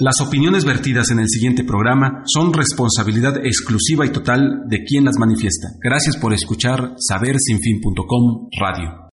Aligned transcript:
Las 0.00 0.20
opiniones 0.20 0.64
vertidas 0.64 1.10
en 1.10 1.18
el 1.18 1.28
siguiente 1.28 1.64
programa 1.64 2.22
son 2.24 2.52
responsabilidad 2.52 3.44
exclusiva 3.44 4.06
y 4.06 4.10
total 4.10 4.62
de 4.68 4.84
quien 4.84 5.04
las 5.04 5.18
manifiesta. 5.18 5.70
Gracias 5.82 6.16
por 6.16 6.32
escuchar 6.32 6.94
sabersinfin.com 6.96 8.48
Radio. 8.60 9.10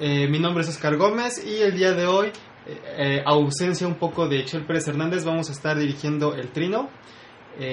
Eh, 0.00 0.26
mi 0.26 0.40
nombre 0.40 0.64
es 0.64 0.70
Oscar 0.70 0.96
Gómez 0.96 1.40
y 1.46 1.62
el 1.62 1.76
día 1.76 1.92
de 1.92 2.06
hoy, 2.06 2.32
eh, 2.66 2.80
eh, 2.98 3.22
ausencia 3.24 3.86
un 3.86 3.96
poco 3.96 4.28
de 4.28 4.44
Chel 4.44 4.64
Pérez 4.64 4.86
Hernández, 4.88 5.24
vamos 5.24 5.48
a 5.48 5.52
estar 5.52 5.78
dirigiendo 5.78 6.34
el 6.34 6.50
trino. 6.50 6.88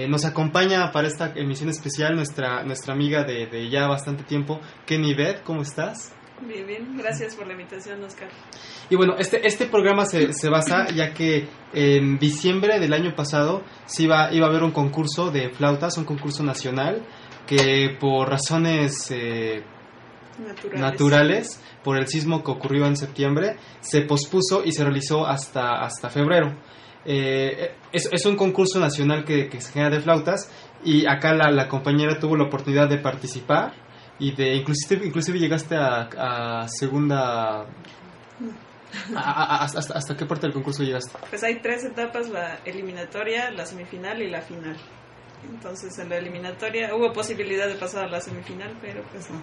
nos 0.10 0.26
acompaña 0.26 0.92
para 0.92 1.08
esta 1.08 1.32
emisión 1.36 1.70
especial 1.70 2.16
nuestra, 2.16 2.64
nuestra 2.64 2.94
amiga 2.94 3.24
de, 3.24 3.48
de 3.48 3.70
ya 3.70 3.88
bastante 3.88 4.24
tiempo, 4.24 4.60
Kenny 4.86 5.14
Beth, 5.14 5.42
¿cómo 5.44 5.62
estás? 5.62 6.14
Bien, 6.42 6.66
bien, 6.66 6.98
gracias 6.98 7.36
por 7.36 7.48
la 7.48 7.54
invitación, 7.54 8.02
Oscar. 8.04 8.30
Y 8.90 8.96
bueno, 8.96 9.16
este, 9.18 9.46
este 9.46 9.66
programa 9.66 10.06
se, 10.06 10.32
se 10.34 10.50
basa 10.50 10.88
ya 10.88 11.14
que 11.14 11.48
en 11.74 12.18
diciembre 12.18 12.80
del 12.80 12.94
año 12.94 13.14
pasado 13.14 13.64
se 13.86 14.04
iba, 14.04 14.32
iba 14.34 14.48
a 14.48 14.50
haber 14.50 14.64
un 14.64 14.72
concurso 14.72 15.32
de 15.32 15.50
flautas, 15.50 15.98
un 15.98 16.06
concurso 16.06 16.44
nacional, 16.44 17.06
que 17.46 17.98
por 18.00 18.30
razones 18.30 19.12
eh, 19.12 19.64
Naturales. 20.40 20.80
naturales, 20.82 21.62
por 21.84 21.98
el 21.98 22.08
sismo 22.08 22.44
que 22.44 22.52
ocurrió 22.52 22.86
en 22.86 22.96
septiembre, 22.98 23.58
se 23.82 24.02
pospuso 24.02 24.64
y 24.66 24.72
se 24.72 24.84
realizó 24.84 25.26
hasta, 25.28 25.82
hasta 25.84 26.10
febrero. 26.10 26.56
Eh, 27.06 27.76
es, 27.92 28.10
es 28.12 28.26
un 28.26 28.36
concurso 28.36 28.80
nacional 28.80 29.24
que, 29.26 29.48
que 29.50 29.62
se 29.62 29.72
genera 29.72 29.96
de 29.96 30.02
flautas 30.02 30.52
y 30.84 31.06
acá 31.08 31.34
la, 31.34 31.50
la 31.52 31.68
compañera 31.68 32.20
tuvo 32.20 32.36
la 32.36 32.44
oportunidad 32.46 32.90
de 32.90 32.98
participar 32.98 33.74
y 34.20 34.34
de 34.34 34.56
inclusive 34.56 35.06
inclusive 35.06 35.40
llegaste 35.40 35.76
a, 35.78 36.10
a 36.64 36.68
segunda 36.68 37.62
a- 37.62 37.66
a- 39.16 39.56
a- 39.56 39.64
hasta, 39.64 39.94
hasta 39.98 40.18
qué 40.18 40.26
parte 40.26 40.46
del 40.48 40.54
concurso 40.54 40.84
llegaste 40.84 41.12
Pues 41.30 41.44
hay 41.44 41.60
tres 41.62 41.86
etapas, 41.86 42.30
la 42.30 42.60
eliminatoria, 42.66 43.50
la 43.52 43.66
semifinal 43.66 44.22
y 44.22 44.30
la 44.30 44.42
final. 44.42 44.76
Entonces 45.48 45.98
en 46.00 46.10
la 46.10 46.18
eliminatoria 46.18 46.94
hubo 46.96 47.12
posibilidad 47.14 47.68
de 47.68 47.76
pasar 47.76 48.06
a 48.06 48.10
la 48.10 48.20
semifinal, 48.20 48.76
pero 48.82 49.04
pues 49.12 49.30
no. 49.30 49.42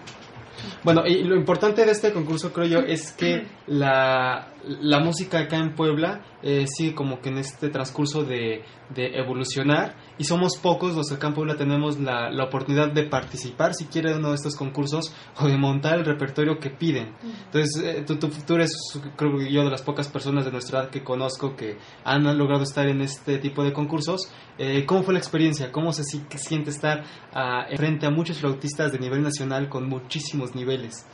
bueno 0.83 1.05
y 1.05 1.23
lo 1.23 1.35
importante 1.35 1.85
de 1.85 1.91
este 1.91 2.11
concurso 2.11 2.51
creo 2.51 2.67
yo 2.67 2.79
es 2.79 3.11
que 3.11 3.47
la, 3.67 4.53
la 4.63 4.99
música 4.99 5.39
acá 5.39 5.57
en 5.57 5.75
Puebla 5.75 6.21
eh, 6.43 6.65
sigue 6.67 6.95
como 6.95 7.19
que 7.19 7.29
en 7.29 7.39
este 7.39 7.69
transcurso 7.69 8.23
de, 8.23 8.63
de 8.89 9.19
evolucionar 9.19 9.95
y 10.17 10.23
somos 10.23 10.57
pocos 10.57 10.95
los 10.95 11.09
que 11.09 11.15
acá 11.15 11.27
en 11.27 11.33
Puebla 11.33 11.55
tenemos 11.55 11.99
la, 11.99 12.29
la 12.31 12.45
oportunidad 12.45 12.91
de 12.91 13.03
participar 13.03 13.73
si 13.73 13.85
quiere 13.85 14.15
uno 14.15 14.29
de 14.29 14.35
estos 14.35 14.55
concursos 14.55 15.13
o 15.39 15.47
de 15.47 15.57
montar 15.57 15.99
el 15.99 16.05
repertorio 16.05 16.59
que 16.59 16.69
piden 16.69 17.15
Entonces, 17.45 17.83
eh, 17.83 18.03
tú, 18.05 18.17
tú, 18.17 18.29
tú 18.45 18.55
eres, 18.55 18.73
creo 19.15 19.37
que 19.37 19.51
yo, 19.51 19.63
de 19.63 19.69
las 19.69 19.81
pocas 19.81 20.07
personas 20.07 20.45
de 20.45 20.51
nuestra 20.51 20.81
edad 20.81 20.89
que 20.89 21.03
conozco 21.03 21.55
que 21.55 21.77
han 22.03 22.23
logrado 22.37 22.63
estar 22.63 22.87
en 22.87 23.01
este 23.01 23.37
tipo 23.37 23.63
de 23.63 23.73
concursos. 23.73 24.31
Eh, 24.57 24.85
¿Cómo 24.85 25.03
fue 25.03 25.13
la 25.13 25.19
experiencia? 25.19 25.71
¿Cómo 25.71 25.93
se 25.93 26.03
siente 26.03 26.69
estar 26.69 27.03
ah, 27.33 27.67
frente 27.75 28.05
a 28.05 28.09
muchos 28.09 28.39
flautistas 28.39 28.91
de 28.91 28.99
nivel 28.99 29.21
nacional 29.21 29.69
con 29.69 29.87
muchísimos 29.87 30.55
niveles? 30.55 31.05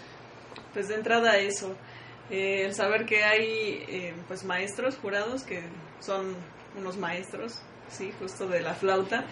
Pues 0.74 0.88
de 0.88 0.96
entrada 0.96 1.38
eso, 1.38 1.76
eh, 2.30 2.66
el 2.66 2.74
saber 2.74 3.06
que 3.06 3.24
hay 3.24 3.84
eh, 3.88 4.16
pues 4.28 4.44
maestros 4.44 4.98
jurados 4.98 5.44
que 5.44 5.64
son 6.00 6.36
unos 6.76 6.98
maestros, 6.98 7.62
sí, 7.88 8.12
justo 8.20 8.48
de 8.48 8.62
la 8.62 8.74
flauta. 8.74 9.26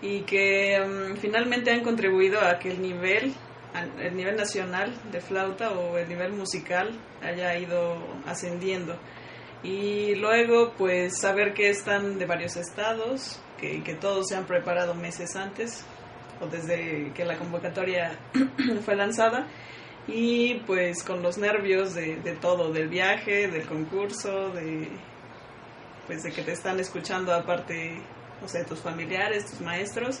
Y 0.00 0.22
que 0.22 0.78
mm, 0.80 1.16
finalmente 1.18 1.70
han 1.70 1.82
contribuido 1.82 2.40
a 2.40 2.58
que 2.58 2.70
el 2.70 2.82
nivel 2.82 3.34
el 3.98 4.16
nivel 4.16 4.36
nacional 4.36 4.92
de 5.10 5.20
flauta 5.20 5.70
o 5.70 5.96
el 5.96 6.08
nivel 6.08 6.32
musical 6.32 6.90
haya 7.22 7.56
ido 7.56 7.96
ascendiendo. 8.26 8.96
Y 9.62 10.14
luego 10.16 10.72
pues 10.76 11.18
saber 11.18 11.54
que 11.54 11.70
están 11.70 12.18
de 12.18 12.26
varios 12.26 12.56
estados 12.56 13.40
que, 13.58 13.82
que 13.82 13.94
todos 13.94 14.28
se 14.28 14.36
han 14.36 14.44
preparado 14.44 14.94
meses 14.94 15.36
antes 15.36 15.86
o 16.40 16.46
desde 16.46 17.12
que 17.14 17.24
la 17.24 17.38
convocatoria 17.38 18.18
fue 18.84 18.96
lanzada. 18.96 19.46
Y 20.08 20.54
pues 20.66 21.04
con 21.04 21.22
los 21.22 21.38
nervios 21.38 21.94
de 21.94 22.36
todo, 22.40 22.72
del 22.72 22.88
viaje, 22.88 23.46
del 23.46 23.64
concurso, 23.66 24.50
de 24.50 24.88
pues 26.06 26.22
de 26.22 26.32
que 26.32 26.42
te 26.42 26.52
están 26.52 26.80
escuchando 26.80 27.32
aparte, 27.32 28.00
o 28.44 28.48
sea, 28.48 28.64
tus 28.64 28.80
familiares, 28.80 29.46
tus 29.46 29.60
maestros. 29.60 30.20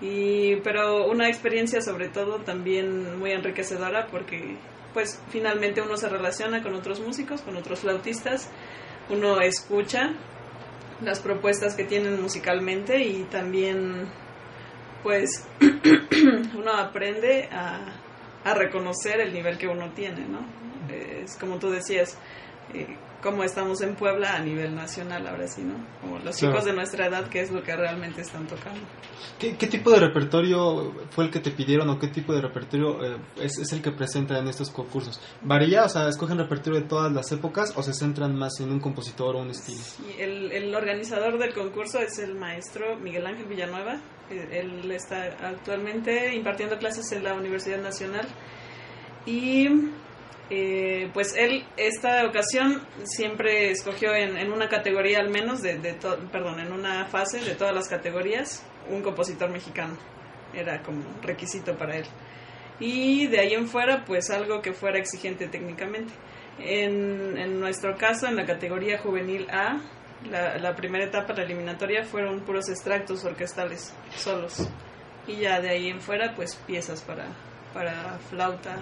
Y 0.00 0.56
pero 0.56 1.06
una 1.08 1.28
experiencia 1.28 1.80
sobre 1.80 2.08
todo 2.08 2.40
también 2.40 3.18
muy 3.18 3.30
enriquecedora 3.30 4.08
porque 4.08 4.56
pues 4.92 5.20
finalmente 5.30 5.80
uno 5.80 5.96
se 5.96 6.08
relaciona 6.08 6.62
con 6.62 6.74
otros 6.74 7.00
músicos, 7.00 7.40
con 7.42 7.56
otros 7.56 7.80
flautistas, 7.80 8.50
uno 9.08 9.40
escucha 9.40 10.12
las 11.00 11.20
propuestas 11.20 11.74
que 11.74 11.84
tienen 11.84 12.20
musicalmente 12.20 13.00
y 13.02 13.24
también 13.24 14.06
pues 15.02 15.46
uno 16.54 16.72
aprende 16.72 17.48
a, 17.50 17.94
a 18.44 18.54
reconocer 18.54 19.20
el 19.20 19.32
nivel 19.32 19.58
que 19.58 19.68
uno 19.68 19.92
tiene, 19.92 20.26
¿no? 20.26 20.40
Es 20.90 21.36
como 21.36 21.58
tú 21.58 21.70
decías, 21.70 22.18
eh, 22.74 22.96
cómo 23.22 23.44
estamos 23.44 23.80
en 23.82 23.94
Puebla 23.94 24.34
a 24.34 24.40
nivel 24.40 24.74
nacional 24.74 25.26
ahora 25.26 25.46
sí, 25.46 25.62
¿no? 25.62 25.74
Como 26.00 26.18
los 26.18 26.36
Claro. 26.36 26.54
chicos 26.54 26.64
de 26.64 26.72
nuestra 26.72 27.06
edad, 27.06 27.28
que 27.28 27.40
es 27.40 27.50
lo 27.52 27.62
que 27.62 27.74
realmente 27.76 28.20
están 28.22 28.46
tocando. 28.46 28.80
¿Qué, 29.38 29.56
qué 29.56 29.66
tipo 29.68 29.90
de 29.90 30.00
repertorio 30.00 30.92
fue 31.10 31.24
el 31.24 31.30
que 31.30 31.40
te 31.40 31.50
pidieron 31.52 31.88
o 31.90 31.98
qué 31.98 32.08
tipo 32.08 32.32
de 32.34 32.40
repertorio 32.40 33.04
eh, 33.04 33.16
es, 33.40 33.58
es 33.58 33.72
el 33.72 33.80
que 33.82 33.92
presentan 33.92 34.38
en 34.38 34.48
estos 34.48 34.70
concursos? 34.70 35.20
¿Varía? 35.42 35.84
O 35.84 35.88
sea, 35.88 36.08
¿escogen 36.08 36.38
repertorio 36.38 36.80
de 36.80 36.86
todas 36.86 37.12
las 37.12 37.30
épocas 37.32 37.72
o 37.76 37.82
se 37.82 37.92
centran 37.94 38.36
más 38.36 38.58
en 38.60 38.70
un 38.72 38.80
compositor 38.80 39.36
o 39.36 39.40
un 39.40 39.50
estilo? 39.50 39.80
Y 40.18 40.20
el, 40.20 40.52
el 40.52 40.74
organizador 40.74 41.38
del 41.38 41.54
concurso 41.54 41.98
es 42.00 42.18
el 42.18 42.34
maestro 42.34 42.96
Miguel 42.98 43.26
Ángel 43.26 43.46
Villanueva. 43.46 44.00
Eh, 44.30 44.60
Él 44.60 44.90
está 44.90 45.24
actualmente 45.40 46.34
impartiendo 46.34 46.76
clases 46.78 47.10
en 47.12 47.24
la 47.24 47.34
Universidad 47.34 47.80
Nacional. 47.80 48.26
Y 49.26 49.68
eh, 50.54 51.08
pues 51.14 51.34
él, 51.34 51.64
esta 51.78 52.26
ocasión, 52.26 52.82
siempre 53.04 53.70
escogió 53.70 54.14
en, 54.14 54.52
una 54.52 54.68
categoría 54.68 55.18
al 55.20 55.30
menos, 55.30 55.62
de, 55.62 55.96
perdón, 56.30 56.60
en 56.60 56.74
una 56.74 57.06
fase 57.06 57.40
de 57.40 57.54
todas 57.54 57.74
las 57.74 57.88
categorías, 57.88 58.62
un 58.90 59.00
compositor 59.00 59.48
mexicano. 59.48 59.96
Era 60.52 60.82
como 60.82 61.04
requisito 61.22 61.74
para 61.78 61.96
él. 61.96 62.04
Y 62.78 63.28
de 63.28 63.40
ahí 63.40 63.54
en 63.54 63.66
fuera, 63.66 64.04
pues 64.04 64.28
algo 64.28 64.60
que 64.60 64.74
fuera 64.74 64.98
exigente 64.98 65.48
técnicamente. 65.48 66.12
En, 66.58 67.38
en 67.38 67.58
nuestro 67.58 67.96
caso, 67.96 68.26
en 68.26 68.36
la 68.36 68.44
categoría 68.44 68.98
juvenil 68.98 69.48
A, 69.50 69.80
la, 70.30 70.58
la 70.58 70.76
primera 70.76 71.06
etapa, 71.06 71.32
la 71.32 71.44
eliminatoria, 71.44 72.04
fueron 72.04 72.40
puros 72.40 72.68
extractos 72.68 73.24
orquestales, 73.24 73.94
solos. 74.16 74.68
Y 75.26 75.36
ya 75.36 75.62
de 75.62 75.70
ahí 75.70 75.88
en 75.88 76.02
fuera, 76.02 76.34
pues 76.34 76.56
piezas 76.66 77.00
para, 77.00 77.28
para 77.72 78.18
flauta 78.28 78.76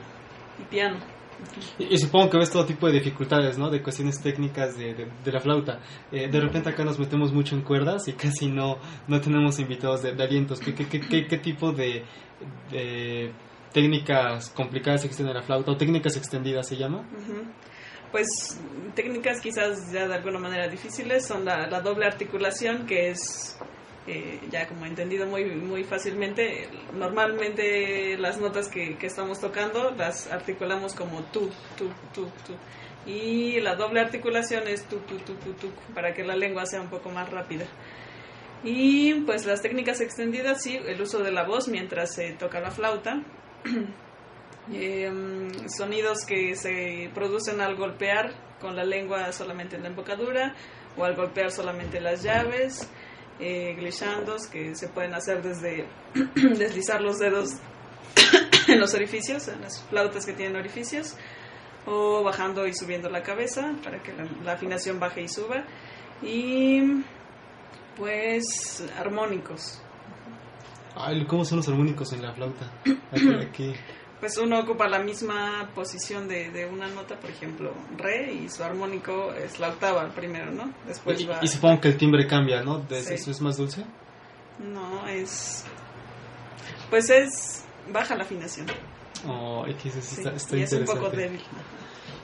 y 0.59 0.65
piano. 0.65 1.20
Y, 1.79 1.95
y 1.95 1.99
supongo 1.99 2.31
que 2.31 2.39
ves 2.39 2.51
todo 2.51 2.65
tipo 2.67 2.87
de 2.87 2.93
dificultades, 2.95 3.59
¿no? 3.59 3.71
De 3.71 3.83
cuestiones 3.83 4.21
técnicas 4.21 4.77
de, 4.77 4.95
de, 4.95 5.07
de 5.25 5.33
la 5.33 5.41
flauta. 5.41 5.81
Eh, 6.13 6.29
de 6.29 6.41
repente 6.41 6.69
acá 6.69 6.85
nos 6.85 6.99
metemos 6.99 7.33
mucho 7.33 7.55
en 7.55 7.63
cuerdas 7.63 8.09
y 8.09 8.13
casi 8.13 8.47
no, 8.49 8.79
no 9.09 9.21
tenemos 9.21 9.59
invitados 9.59 10.03
de, 10.03 10.13
de 10.15 10.23
alientos. 10.23 10.61
¿Qué, 10.61 10.75
qué, 10.75 10.87
qué, 10.89 11.27
qué- 11.27 11.39
tipo 11.39 11.73
de, 11.73 12.05
de 12.71 13.33
técnicas 13.73 14.51
complicadas 14.51 15.05
existen 15.05 15.29
en 15.29 15.35
la 15.35 15.43
flauta 15.43 15.73
o 15.73 15.77
técnicas 15.77 16.17
extendidas 16.17 16.67
se 16.69 16.77
llama? 16.77 17.05
Pues 18.11 18.27
técnicas 18.97 19.41
quizás 19.41 19.93
ya 19.93 20.09
de 20.09 20.15
alguna 20.15 20.41
manera 20.41 20.67
difíciles 20.67 21.25
son 21.27 21.45
la, 21.45 21.69
la 21.69 21.81
doble 21.81 22.07
articulación, 22.07 22.85
que 22.85 23.11
es 23.11 23.57
eh, 24.07 24.41
ya 24.51 24.67
como 24.67 24.87
entendido 24.87 25.27
muy, 25.27 25.45
muy 25.45 25.85
fácilmente. 25.85 26.69
Normalmente 26.95 28.17
las 28.19 28.39
notas 28.39 28.69
que, 28.69 28.97
que 28.97 29.07
estamos 29.07 29.41
tocando 29.41 29.91
las 29.91 30.31
articulamos 30.31 30.95
como 30.95 31.23
tú, 31.25 31.51
tú, 31.77 31.91
tú, 32.15 32.25
tú. 32.47 32.55
Y 33.07 33.61
la 33.61 33.77
doble 33.77 34.01
articulación 34.01 34.69
es 34.69 34.85
tu, 34.85 34.99
tu, 34.99 35.17
tu, 35.19 35.35
tu, 35.35 35.53
tu, 35.55 35.71
para 35.95 36.13
que 36.13 36.23
la 36.23 36.37
lengua 36.37 36.67
sea 36.67 36.81
un 36.81 36.91
poco 36.91 37.11
más 37.11 37.31
rápida. 37.31 37.67
Y 38.63 39.15
pues 39.23 39.47
las 39.47 39.63
técnicas 39.63 40.01
extendidas, 40.01 40.63
sí, 40.63 40.79
el 40.87 41.01
uso 41.01 41.21
de 41.21 41.33
la 41.33 41.45
voz 41.45 41.69
mientras 41.69 42.15
se 42.15 42.33
toca 42.33 42.61
la 42.61 42.71
flauta. 42.71 43.23
Em, 44.73 45.51
sonidos 45.69 46.25
que 46.25 46.55
se 46.55 47.11
producen 47.13 47.61
al 47.61 47.75
golpear 47.75 48.33
con 48.61 48.77
la 48.77 48.85
lengua 48.85 49.33
solamente 49.33 49.75
en 49.75 49.83
la 49.83 49.89
embocadura 49.89 50.55
o 50.97 51.05
al 51.05 51.17
golpear 51.17 51.51
solamente 51.51 52.01
las 52.01 52.23
llaves. 52.23 52.89
Eh, 53.41 53.75
glishandos 53.79 54.47
que 54.49 54.75
se 54.77 54.89
pueden 54.89 55.15
hacer 55.15 55.43
desde 55.43 55.87
deslizar 56.35 57.01
los 57.01 57.19
dedos 57.19 57.55
en 58.69 58.79
los 58.79 58.93
orificios, 58.93 59.49
en 59.49 59.63
las 59.63 59.83
flautas 59.85 60.27
que 60.27 60.35
tienen 60.35 60.57
orificios, 60.57 61.17
o 61.87 62.23
bajando 62.23 62.67
y 62.67 62.75
subiendo 62.75 63.09
la 63.09 63.23
cabeza 63.23 63.75
para 63.83 64.03
que 64.03 64.13
la, 64.13 64.27
la 64.45 64.53
afinación 64.53 65.01
baje 65.01 65.23
y 65.23 65.29
suba. 65.29 65.65
Y 66.23 67.03
pues 67.97 68.85
armónicos. 68.99 69.81
Ay, 70.95 71.25
¿cómo 71.27 71.45
son 71.45 71.59
los 71.59 71.69
armónicos 71.69 72.13
en 72.13 72.23
la 72.23 72.33
flauta? 72.33 72.71
Aquí, 73.11 73.35
aquí. 73.43 73.75
Pues 74.21 74.37
uno 74.37 74.61
ocupa 74.61 74.87
la 74.87 74.99
misma 74.99 75.71
posición 75.75 76.29
de, 76.29 76.51
de 76.51 76.67
una 76.67 76.89
nota, 76.89 77.19
por 77.19 77.31
ejemplo, 77.31 77.73
re, 77.97 78.33
y 78.35 78.51
su 78.51 78.63
armónico 78.63 79.33
es 79.33 79.59
la 79.59 79.69
octava 79.71 80.07
primero, 80.11 80.51
¿no? 80.53 80.73
Después 80.87 81.19
Y, 81.21 81.25
va... 81.27 81.39
y 81.41 81.49
supongo 81.49 81.81
que 81.81 81.89
el 81.89 81.97
timbre 81.97 82.27
cambia, 82.27 82.63
¿no? 82.63 82.81
De 82.81 83.03
Sí. 83.03 83.15
¿Eso 83.15 83.31
es 83.31 83.41
más 83.41 83.57
dulce? 83.57 83.83
No, 84.59 85.07
es... 85.09 85.65
Pues 86.91 87.09
es... 87.11 87.65
Baja 87.91 88.15
la 88.15 88.25
afinación. 88.25 88.67
Oh, 89.27 89.65
X, 89.67 89.97
eso 89.97 90.01
sí, 90.03 90.21
está, 90.21 90.35
está 90.37 90.57
y 90.57 90.63
es 90.63 90.73
un 90.75 90.85
poco 90.85 91.09
débil. 91.11 91.41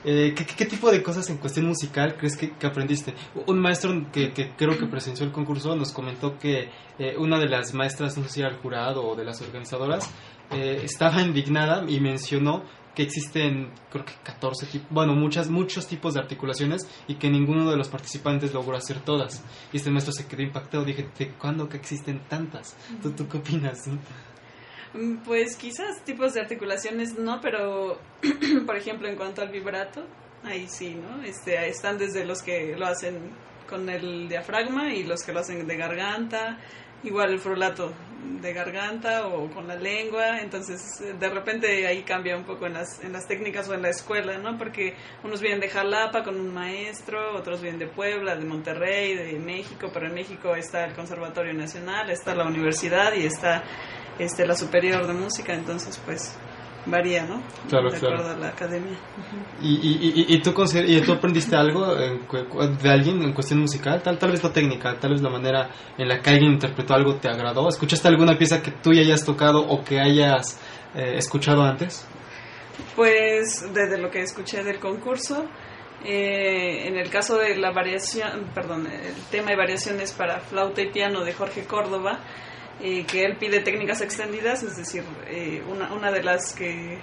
Eh, 0.05 0.33
¿qué, 0.37 0.45
qué- 0.45 0.55
qué 0.55 0.65
tipo 0.65 0.89
de 0.91 1.01
cosas 1.03 1.27
en 1.29 1.37
cuestión 1.37 1.65
musical 1.65 2.15
crees 2.15 2.37
que, 2.37 2.51
que 2.51 2.67
aprendiste? 2.67 3.13
Un 3.47 3.59
maestro 3.59 3.91
que, 4.13 4.31
que 4.31 4.51
creo 4.55 4.77
que 4.77 4.85
presenció 4.85 5.25
el 5.25 5.31
concurso 5.31 5.75
nos 5.75 5.91
comentó 5.91 6.37
que 6.37 6.69
eh, 6.99 7.15
una 7.17 7.39
de 7.39 7.47
las 7.49 7.73
maestras, 7.73 8.15
no 8.17 8.23
sé 8.23 8.29
si 8.29 8.39
era 8.41 8.49
el 8.49 8.57
jurado 8.57 9.05
o 9.05 9.15
de 9.15 9.25
las 9.25 9.41
organizadoras, 9.41 10.09
eh, 10.51 10.81
estaba 10.83 11.21
indignada 11.21 11.83
y 11.87 11.99
mencionó 11.99 12.63
que 12.97 13.03
existen, 13.03 13.69
creo 13.91 14.03
que 14.05 14.13
14 14.23 14.65
tipos, 14.65 14.87
bueno, 14.89 15.13
muchas, 15.13 15.49
muchos 15.49 15.85
tipos 15.87 16.15
de 16.15 16.19
articulaciones 16.19 16.87
y 17.07 17.15
que 17.15 17.29
ninguno 17.29 17.69
de 17.69 17.77
los 17.77 17.89
participantes 17.89 18.55
logró 18.55 18.75
hacer 18.75 19.01
todas. 19.01 19.43
Y 19.71 19.77
este 19.77 19.91
maestro 19.91 20.11
se 20.13 20.25
quedó 20.25 20.41
impactado. 20.41 20.83
Dije, 20.83 21.07
¿de 21.17 21.29
cuándo 21.33 21.69
que 21.69 21.77
existen 21.77 22.21
tantas? 22.27 22.75
¿Tú, 23.01 23.11
tú 23.11 23.27
qué 23.29 23.37
opinas? 23.37 23.87
Mm, 24.93 25.17
Pues 25.17 25.55
quizás 25.57 26.03
tipos 26.03 26.33
de 26.33 26.41
articulaciones 26.41 27.19
no, 27.19 27.39
pero 27.39 27.99
por 28.65 28.75
ejemplo 28.75 29.07
en 29.07 29.15
cuanto 29.15 29.43
al 29.43 29.49
vibrato, 29.49 30.03
ahí 30.43 30.67
sí, 30.67 30.95
¿no? 30.95 31.21
Este, 31.23 31.67
están 31.69 31.99
desde 31.99 32.25
los 32.25 32.41
que 32.41 32.75
lo 32.75 32.87
hacen 32.87 33.31
con 33.69 33.89
el 33.89 34.27
diafragma 34.27 34.93
y 34.93 35.03
los 35.03 35.23
que 35.23 35.33
lo 35.33 35.41
hacen 35.41 35.67
de 35.67 35.77
garganta, 35.77 36.57
igual 37.03 37.31
el 37.31 37.39
frulato 37.39 37.93
de 38.41 38.53
garganta 38.53 39.27
o 39.27 39.49
con 39.49 39.67
la 39.67 39.75
lengua, 39.75 40.39
entonces 40.39 41.01
eh, 41.01 41.13
de 41.19 41.29
repente 41.29 41.87
ahí 41.87 42.03
cambia 42.03 42.35
un 42.35 42.43
poco 42.43 42.65
en 42.65 42.73
las, 42.73 43.03
en 43.03 43.13
las 43.13 43.27
técnicas 43.27 43.67
o 43.69 43.73
en 43.73 43.81
la 43.81 43.89
escuela, 43.89 44.37
¿no? 44.37 44.57
Porque 44.57 44.95
unos 45.23 45.41
vienen 45.41 45.59
de 45.59 45.69
Jalapa 45.69 46.23
con 46.23 46.39
un 46.39 46.53
maestro, 46.53 47.35
otros 47.35 47.61
vienen 47.61 47.79
de 47.79 47.87
Puebla, 47.87 48.35
de 48.35 48.45
Monterrey, 48.45 49.15
de 49.15 49.39
México, 49.39 49.89
pero 49.93 50.07
en 50.07 50.13
México 50.13 50.55
está 50.55 50.85
el 50.85 50.93
Conservatorio 50.93 51.53
Nacional, 51.53 52.09
está 52.09 52.35
la 52.35 52.45
universidad 52.45 53.13
y 53.13 53.25
está 53.25 53.63
este, 54.19 54.45
la 54.45 54.55
superior 54.55 55.05
de 55.07 55.13
música, 55.13 55.53
entonces 55.53 56.01
pues 56.05 56.37
varía, 56.89 57.25
¿no? 57.25 57.41
Claro, 57.69 57.89
de 57.89 57.99
claro. 57.99 58.15
acuerdo 58.15 58.33
a 58.33 58.37
la 58.37 58.47
academia. 58.49 58.97
¿Y, 59.61 59.75
y, 59.75 60.25
y, 60.27 60.35
y 60.35 60.41
tú, 60.41 60.53
y 60.75 61.01
tú 61.01 61.13
aprendiste 61.13 61.55
algo 61.55 61.95
en 61.97 62.21
de 62.81 62.89
alguien 62.89 63.21
en 63.21 63.33
cuestión 63.33 63.59
musical? 63.59 64.01
Tal, 64.01 64.17
tal 64.17 64.31
vez 64.31 64.43
la 64.43 64.51
técnica, 64.51 64.97
tal 64.99 65.11
vez 65.11 65.21
la 65.21 65.29
manera 65.29 65.69
en 65.97 66.07
la 66.07 66.19
que 66.21 66.29
alguien 66.29 66.53
interpretó 66.53 66.93
algo 66.93 67.15
te 67.15 67.29
agradó. 67.29 67.67
¿Escuchaste 67.67 68.07
alguna 68.07 68.37
pieza 68.37 68.61
que 68.61 68.71
tú 68.71 68.93
ya 68.93 69.01
hayas 69.01 69.25
tocado 69.25 69.59
o 69.59 69.83
que 69.83 69.99
hayas 69.99 70.59
eh, 70.95 71.15
escuchado 71.17 71.61
antes? 71.63 72.07
Pues 72.95 73.65
desde 73.73 73.97
lo 73.97 74.09
que 74.09 74.21
escuché 74.21 74.63
del 74.63 74.79
concurso, 74.79 75.45
eh, 76.05 76.87
en 76.87 76.95
el 76.95 77.09
caso 77.09 77.37
de 77.37 77.57
la 77.57 77.71
variación, 77.71 78.51
perdón, 78.53 78.87
el 78.87 79.15
tema 79.31 79.49
de 79.49 79.57
variaciones 79.57 80.13
para 80.13 80.39
flauta 80.39 80.81
y 80.81 80.91
piano 80.91 81.23
de 81.23 81.33
Jorge 81.33 81.65
Córdoba, 81.65 82.19
eh, 82.81 83.05
que 83.05 83.25
él 83.25 83.37
pide 83.37 83.61
técnicas 83.61 84.01
extendidas, 84.01 84.63
es 84.63 84.77
decir, 84.77 85.03
eh, 85.27 85.63
una, 85.67 85.93
una 85.93 86.11
de 86.11 86.23
las 86.23 86.53
que 86.53 86.99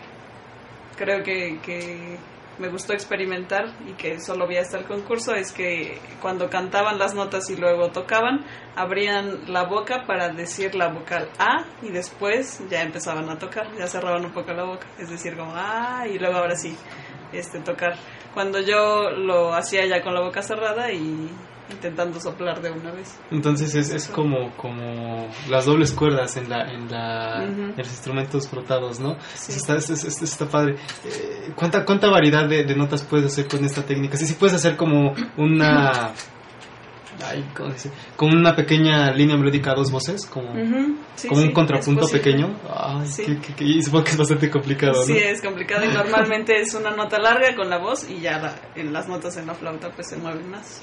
creo 0.97 1.23
que, 1.23 1.59
que 1.61 2.19
me 2.59 2.69
gustó 2.69 2.93
experimentar 2.93 3.67
y 3.89 3.95
que 3.95 4.21
solo 4.21 4.47
vi 4.47 4.57
hasta 4.57 4.79
el 4.79 4.85
concurso 4.85 5.35
es 5.35 5.53
que 5.53 5.99
cuando 6.21 6.49
cantaban 6.49 6.99
las 6.99 7.15
notas 7.15 7.51
y 7.51 7.57
luego 7.57 7.91
tocaban, 7.91 8.45
abrían 8.77 9.53
la 9.53 9.65
boca 9.65 10.05
para 10.07 10.29
decir 10.29 10.75
la 10.75 10.89
vocal 10.89 11.29
A 11.39 11.65
y 11.83 11.91
después 11.91 12.63
ya 12.71 12.83
empezaban 12.83 13.29
a 13.29 13.39
tocar, 13.39 13.67
ya 13.77 13.87
cerraban 13.87 14.25
un 14.25 14.33
poco 14.33 14.53
la 14.53 14.65
boca, 14.65 14.87
es 14.99 15.11
decir, 15.11 15.37
como 15.37 15.53
A 15.57 16.07
y 16.07 16.19
luego 16.19 16.39
ahora 16.39 16.57
sí, 16.57 16.77
este 17.33 17.59
tocar. 17.61 17.95
Cuando 18.33 18.61
yo 18.61 19.11
lo 19.11 19.55
hacía 19.55 19.87
ya 19.87 20.03
con 20.03 20.15
la 20.15 20.21
boca 20.21 20.43
cerrada 20.43 20.93
y 20.93 21.31
intentando 21.71 22.21
soplar 22.21 22.61
de 22.61 22.71
una 22.71 22.91
vez. 22.91 23.19
Entonces 23.31 23.75
es, 23.75 23.91
es 23.91 24.09
como, 24.09 24.55
como 24.57 25.29
las 25.49 25.67
dobles 25.67 25.93
cuerdas 25.93 26.37
en, 26.37 26.49
la, 26.49 26.71
en, 26.71 26.91
la, 26.91 27.45
en 27.45 27.77
los 27.77 27.89
instrumentos 27.89 28.49
frotados, 28.49 29.01
¿no? 29.01 29.17
Sí. 29.35 29.53
Está 29.53 30.47
padre. 30.47 30.77
Eh, 31.05 31.53
¿cuánta, 31.55 31.85
¿Cuánta 31.85 32.09
variedad 32.09 32.49
de, 32.49 32.65
de 32.65 32.77
notas 32.77 33.03
puedes 33.03 33.27
hacer 33.27 33.49
con 33.49 33.65
esta 33.65 33.83
técnica? 33.83 34.17
Sí, 34.17 34.27
sí 34.27 34.35
puedes 34.35 34.55
hacer 34.55 34.77
como 34.77 35.15
una... 35.37 36.13
Ay, 37.35 37.45
¿cómo 37.57 37.69
se 37.71 37.75
dice? 37.75 37.91
Como 38.17 38.35
una 38.37 38.55
pequeña 38.55 39.11
línea 39.13 39.37
melódica 39.37 39.73
a 39.73 39.75
dos 39.75 39.91
voces, 39.91 40.25
como, 40.27 40.53
Ujú, 40.53 40.97
sí, 41.17 41.29
como 41.29 41.41
sí, 41.41 41.47
un 41.49 41.53
contrapunto 41.53 42.07
pequeño. 42.09 42.57
Ay, 42.73 43.07
Sí. 43.09 43.25
supongo 43.83 44.05
que 44.05 44.11
es 44.13 44.17
bastante 44.17 44.51
complicado, 44.51 44.93
¿no? 44.95 45.03
Sí, 45.03 45.17
es 45.19 45.43
complicado 45.43 45.85
y 45.85 45.89
normalmente 45.89 46.61
es 46.61 46.73
una 46.75 46.91
nota 46.91 47.19
larga 47.19 47.55
con 47.57 47.69
la 47.69 47.79
voz 47.79 48.09
y 48.09 48.21
ya 48.21 48.39
la- 48.39 48.55
en 48.77 48.93
las 48.93 49.09
notas 49.09 49.37
en 49.37 49.47
la 49.47 49.55
flauta 49.55 49.91
pues 49.91 50.09
se 50.09 50.17
mueven 50.17 50.49
más. 50.51 50.83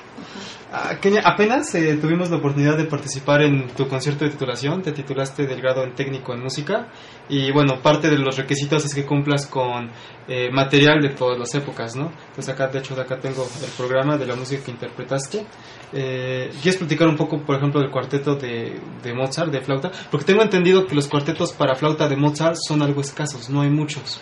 Ah, 0.73 0.95
Kenia, 1.01 1.21
apenas 1.25 1.73
eh, 1.75 1.97
tuvimos 2.01 2.29
la 2.29 2.37
oportunidad 2.37 2.77
de 2.77 2.85
participar 2.85 3.41
en 3.41 3.67
tu 3.69 3.87
concierto 3.87 4.25
de 4.25 4.31
titulación, 4.31 4.81
te 4.81 4.91
titulaste 4.91 5.45
del 5.45 5.61
grado 5.61 5.83
en 5.83 5.93
técnico 5.95 6.33
en 6.33 6.41
música 6.43 6.87
y 7.29 7.51
bueno, 7.51 7.81
parte 7.81 8.09
de 8.09 8.17
los 8.17 8.37
requisitos 8.37 8.85
es 8.85 8.93
que 8.93 9.05
cumplas 9.05 9.47
con 9.47 9.89
eh, 10.27 10.49
material 10.51 11.01
de 11.01 11.09
todas 11.09 11.37
las 11.37 11.53
épocas, 11.55 11.95
¿no? 11.95 12.11
Entonces 12.29 12.49
acá, 12.49 12.67
de 12.67 12.79
hecho, 12.79 12.95
de 12.95 13.01
acá 13.01 13.19
tengo 13.19 13.45
el 13.63 13.69
programa 13.71 14.17
de 14.17 14.25
la 14.25 14.35
música 14.35 14.63
que 14.63 14.71
interpretaste. 14.71 15.45
Eh, 15.93 16.49
¿Quieres 16.61 16.77
platicar 16.77 17.07
un 17.07 17.17
poco, 17.17 17.41
por 17.41 17.57
ejemplo, 17.57 17.81
del 17.81 17.91
cuarteto 17.91 18.35
de, 18.35 18.79
Mozart, 19.13 19.51
de 19.51 19.61
flauta? 19.61 19.91
Porque 20.09 20.25
tengo 20.25 20.41
entendido 20.41 20.87
que 20.87 20.95
los 20.95 21.07
cuartetos 21.07 21.51
para 21.51 21.75
flauta 21.75 22.07
de 22.07 22.15
Mozart 22.15 22.55
son 22.55 22.81
algo 22.81 23.01
escasos, 23.01 23.49
no 23.49 23.61
hay 23.61 23.69
muchos. 23.69 24.21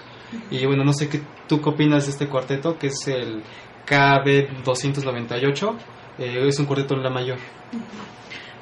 Y 0.52 0.66
bueno, 0.66 0.84
no 0.84 0.94
sé 0.94 1.10
qué 1.10 1.22
tú 1.48 1.62
qué 1.62 1.70
opinas 1.70 2.06
de 2.06 2.12
este 2.12 2.28
cuarteto, 2.28 2.78
que 2.78 2.88
es 2.88 3.08
el 3.08 3.44
KB 3.86 4.64
298. 4.64 5.78
Eh, 6.20 6.48
es 6.48 6.60
un 6.60 6.66
cuarteto 6.66 6.96
en 6.96 7.04
la 7.04 7.10
mayor. 7.10 7.38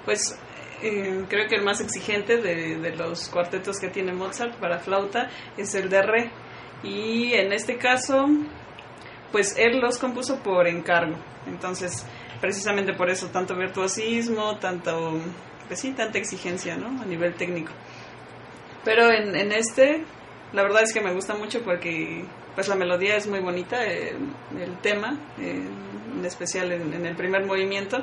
Pues 0.05 0.37
eh, 0.81 1.25
creo 1.27 1.47
que 1.47 1.55
el 1.55 1.63
más 1.63 1.81
exigente 1.81 2.37
de, 2.37 2.77
de 2.77 2.95
los 2.95 3.29
cuartetos 3.29 3.77
que 3.79 3.89
tiene 3.89 4.13
Mozart 4.13 4.55
para 4.55 4.79
flauta 4.79 5.29
es 5.57 5.73
el 5.75 5.89
de 5.89 6.01
re. 6.01 6.31
Y 6.83 7.33
en 7.33 7.51
este 7.51 7.77
caso, 7.77 8.27
pues 9.31 9.57
él 9.57 9.79
los 9.79 9.97
compuso 9.97 10.41
por 10.43 10.67
encargo. 10.67 11.15
Entonces, 11.47 12.05
precisamente 12.41 12.93
por 12.93 13.09
eso, 13.09 13.27
tanto 13.27 13.55
virtuosismo, 13.55 14.57
tanto, 14.57 15.19
pues 15.67 15.79
sí, 15.79 15.91
tanta 15.91 16.17
exigencia, 16.17 16.77
¿no? 16.77 17.01
A 17.01 17.05
nivel 17.05 17.33
técnico. 17.35 17.71
Pero 18.83 19.11
en, 19.11 19.35
en 19.35 19.51
este, 19.51 20.03
la 20.53 20.63
verdad 20.63 20.83
es 20.83 20.93
que 20.93 21.01
me 21.01 21.13
gusta 21.13 21.33
mucho 21.35 21.61
porque 21.61 22.25
pues 22.55 22.67
la 22.67 22.75
melodía 22.75 23.15
es 23.15 23.27
muy 23.27 23.39
bonita, 23.39 23.85
eh, 23.85 24.15
el 24.59 24.77
tema, 24.81 25.17
en 25.37 26.25
especial 26.25 26.71
en, 26.71 26.93
en 26.93 27.05
el 27.05 27.15
primer 27.15 27.45
movimiento. 27.45 27.99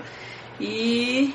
Y 0.61 1.35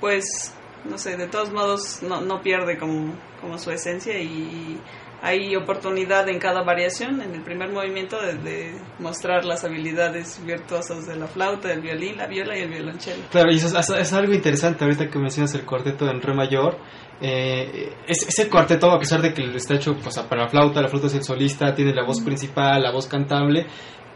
pues, 0.00 0.54
no 0.84 0.98
sé, 0.98 1.16
de 1.16 1.26
todos 1.26 1.52
modos 1.52 2.02
no, 2.02 2.20
no 2.20 2.42
pierde 2.42 2.78
como, 2.78 3.14
como 3.40 3.58
su 3.58 3.70
esencia 3.70 4.18
y 4.18 4.78
hay 5.22 5.54
oportunidad 5.54 6.28
en 6.28 6.38
cada 6.40 6.62
variación, 6.64 7.22
en 7.22 7.32
el 7.34 7.42
primer 7.42 7.70
movimiento, 7.70 8.20
de, 8.20 8.34
de 8.34 8.74
mostrar 8.98 9.44
las 9.44 9.62
habilidades 9.64 10.44
virtuosas 10.44 11.06
de 11.06 11.16
la 11.16 11.28
flauta, 11.28 11.68
del 11.68 11.80
violín, 11.80 12.16
la 12.16 12.26
viola 12.26 12.58
y 12.58 12.62
el 12.62 12.68
violonchelo. 12.70 13.22
Claro, 13.30 13.52
y 13.52 13.56
eso 13.56 13.68
es, 13.78 13.88
es 13.90 14.12
algo 14.12 14.32
interesante 14.34 14.82
ahorita 14.84 15.08
que 15.08 15.18
mencionas 15.18 15.54
el 15.54 15.64
cuarteto 15.64 16.10
en 16.10 16.20
re 16.20 16.34
mayor. 16.34 16.76
Eh, 17.20 17.92
es- 18.08 18.28
ese 18.28 18.48
cuarteto, 18.50 18.90
a 18.90 18.98
pesar 18.98 19.22
de 19.22 19.32
que 19.32 19.44
está 19.54 19.74
hecho 19.74 19.94
pues, 19.96 20.18
para 20.18 20.42
la 20.42 20.48
flauta, 20.48 20.82
la 20.82 20.88
flauta 20.88 21.06
es 21.06 21.14
el 21.14 21.22
solista, 21.22 21.72
tiene 21.74 21.94
la 21.94 22.04
voz 22.04 22.20
principal, 22.20 22.82
la 22.82 22.90
voz 22.90 23.06
cantable, 23.06 23.66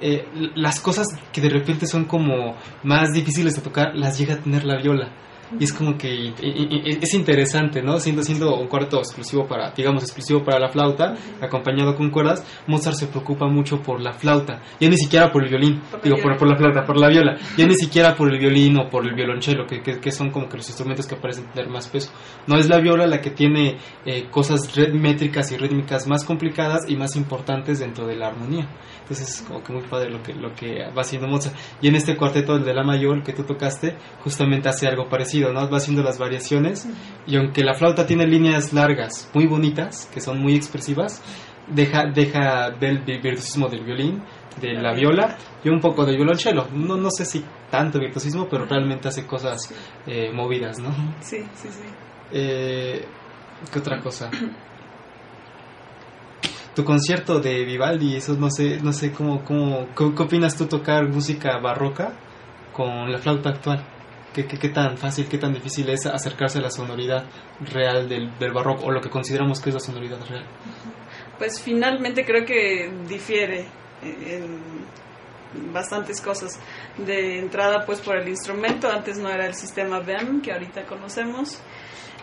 eh, 0.01 0.27
las 0.57 0.81
cosas 0.81 1.07
que 1.33 1.41
de 1.41 1.49
repente 1.51 1.87
son 1.87 2.07
como 2.07 2.57
más 2.83 3.13
difíciles 3.13 3.55
de 3.55 3.63
tocar, 3.63 3.95
las 3.95 4.19
llega 4.19 4.35
a 4.35 4.39
tener 4.39 4.65
la 4.65 4.77
viola. 4.83 5.13
Y 5.59 5.65
es 5.65 5.73
como 5.73 5.97
que 5.97 6.33
es 6.39 7.15
interesante, 7.15 7.83
¿no? 7.83 7.99
Siendo, 7.99 8.23
siendo 8.23 8.57
un 8.57 8.67
cuarto 8.67 8.99
exclusivo 8.99 9.47
para, 9.47 9.71
digamos, 9.71 10.03
exclusivo 10.03 10.45
para 10.45 10.59
la 10.59 10.69
flauta, 10.69 11.15
acompañado 11.41 11.95
con 11.95 12.11
cuerdas, 12.11 12.45
Mozart 12.67 12.97
se 12.97 13.07
preocupa 13.07 13.47
mucho 13.47 13.81
por 13.81 14.01
la 14.01 14.13
flauta, 14.13 14.63
ya 14.81 14.89
ni 14.89 14.97
siquiera 14.97 15.31
por 15.31 15.45
el 15.45 15.51
violín, 15.51 15.81
digo, 16.03 16.17
por, 16.23 16.37
por, 16.37 16.49
la 16.49 16.57
flauta, 16.57 16.85
por 16.85 16.99
la 16.99 17.09
viola, 17.09 17.37
ya 17.57 17.67
ni 17.67 17.75
siquiera 17.77 18.15
por 18.17 18.33
el 18.33 18.39
violín 18.39 18.77
o 18.79 18.89
por 18.89 19.07
el 19.07 19.15
violonchelo, 19.15 19.67
que, 19.67 19.83
que, 19.83 20.13
son 20.13 20.31
como 20.31 20.49
que 20.49 20.57
los 20.57 20.69
instrumentos 20.69 21.07
que 21.07 21.17
parecen 21.17 21.47
tener 21.53 21.71
más 21.71 21.89
peso. 21.89 22.11
No 22.47 22.57
es 22.57 22.69
la 22.69 22.79
viola 22.79 23.07
la 23.07 23.21
que 23.21 23.31
tiene 23.31 23.79
eh, 24.05 24.27
cosas 24.31 24.61
métricas 24.93 25.53
y 25.53 25.57
rítmicas 25.57 26.07
más 26.07 26.25
complicadas 26.25 26.89
y 26.89 26.97
más 26.97 27.17
importantes 27.17 27.79
dentro 27.79 28.07
de 28.07 28.17
la 28.17 28.29
armonía. 28.29 28.69
Entonces 29.07 29.29
es 29.29 29.43
como 29.43 29.63
que 29.63 29.73
muy 29.73 29.83
padre 29.83 30.11
lo 30.11 30.21
que, 30.21 30.35
lo 30.35 30.53
que 30.53 30.91
va 30.91 31.03
haciendo 31.03 31.29
Mozart. 31.29 31.55
Y 31.81 31.87
en 31.87 31.95
este 31.95 32.17
cuarteto, 32.17 32.57
el 32.57 32.65
de 32.65 32.75
la 32.75 32.83
mayor 32.83 33.23
que 33.23 33.33
tú 33.33 33.45
tocaste, 33.45 33.95
justamente 34.25 34.69
hace 34.69 34.89
algo 34.89 35.09
parecido, 35.09 35.53
¿no? 35.53 35.71
Va 35.71 35.77
haciendo 35.77 36.03
las 36.03 36.19
variaciones 36.19 36.89
y 37.25 37.37
aunque 37.37 37.63
la 37.63 37.75
flauta 37.75 38.05
tiene 38.05 38.27
líneas 38.27 38.73
largas, 38.73 39.31
muy 39.33 39.47
bonitas, 39.47 40.11
que 40.13 40.21
son 40.21 40.41
muy 40.41 40.57
expresivas, 40.57 41.23
deja, 41.69 42.07
deja 42.13 42.71
del 42.71 42.99
virtuosismo 43.05 43.69
del 43.69 43.85
violín, 43.85 44.25
de 44.61 44.75
la 44.75 44.93
viola 44.93 45.37
y 45.63 45.69
un 45.69 45.79
poco 45.79 46.05
de 46.05 46.17
violonchelo. 46.17 46.67
No, 46.73 46.97
no 46.97 47.11
sé 47.13 47.25
si 47.25 47.45
tanto 47.71 48.01
virtuosismo, 48.01 48.49
pero 48.49 48.65
realmente 48.65 49.07
hace 49.07 49.25
cosas 49.25 49.73
eh, 50.05 50.33
movidas, 50.33 50.81
¿no? 50.81 50.91
Sí, 51.21 51.45
sí, 51.55 51.69
sí. 51.69 51.85
Eh, 52.33 53.05
¿Qué 53.73 53.79
otra 53.79 54.01
cosa? 54.01 54.31
tu 56.77 56.85
concierto 56.85 57.41
de 57.41 57.65
Vivaldi, 57.65 58.17
eso 58.17 58.35
no 58.35 58.51
sé, 58.51 58.79
no 58.83 58.93
sé 58.93 59.11
cómo, 59.11 59.43
cómo, 59.43 59.89
¿qué, 59.97 60.05
opinas 60.05 60.57
tú 60.57 60.67
tocar 60.67 61.09
música 61.09 61.59
barroca 61.59 62.13
con 62.75 63.11
la 63.11 63.17
flauta 63.19 63.49
actual? 63.49 63.83
¿Qué, 64.35 64.47
qué, 64.47 64.69
tan 64.69 64.99
fácil, 64.99 65.27
qué 65.27 65.39
tan 65.39 65.55
difícil 65.55 65.89
es 65.89 66.05
acercarse 66.05 66.59
a 66.59 66.61
la 66.61 66.71
sonoridad 66.71 67.25
real 67.73 68.07
del, 68.07 68.39
del 68.39 68.53
barroco 68.53 68.85
o 68.85 68.91
lo 68.91 69.01
que 69.01 69.09
consideramos 69.09 69.59
que 69.59 69.71
es 69.71 69.75
la 69.75 69.81
sonoridad 69.81 70.19
real? 70.29 70.45
Pues 71.39 71.63
finalmente 71.63 72.27
creo 72.27 72.45
que 72.45 72.93
difiere 73.09 73.67
en 74.03 74.61
bastantes 75.73 76.21
cosas. 76.21 76.61
De 76.99 77.39
entrada, 77.39 77.87
pues 77.87 78.03
por 78.03 78.19
el 78.19 78.29
instrumento, 78.29 78.91
antes 78.91 79.17
no 79.19 79.31
era 79.31 79.47
el 79.47 79.55
sistema 79.55 80.01
BEM 80.01 80.43
que 80.43 80.53
ahorita 80.53 80.85
conocemos. 80.85 81.59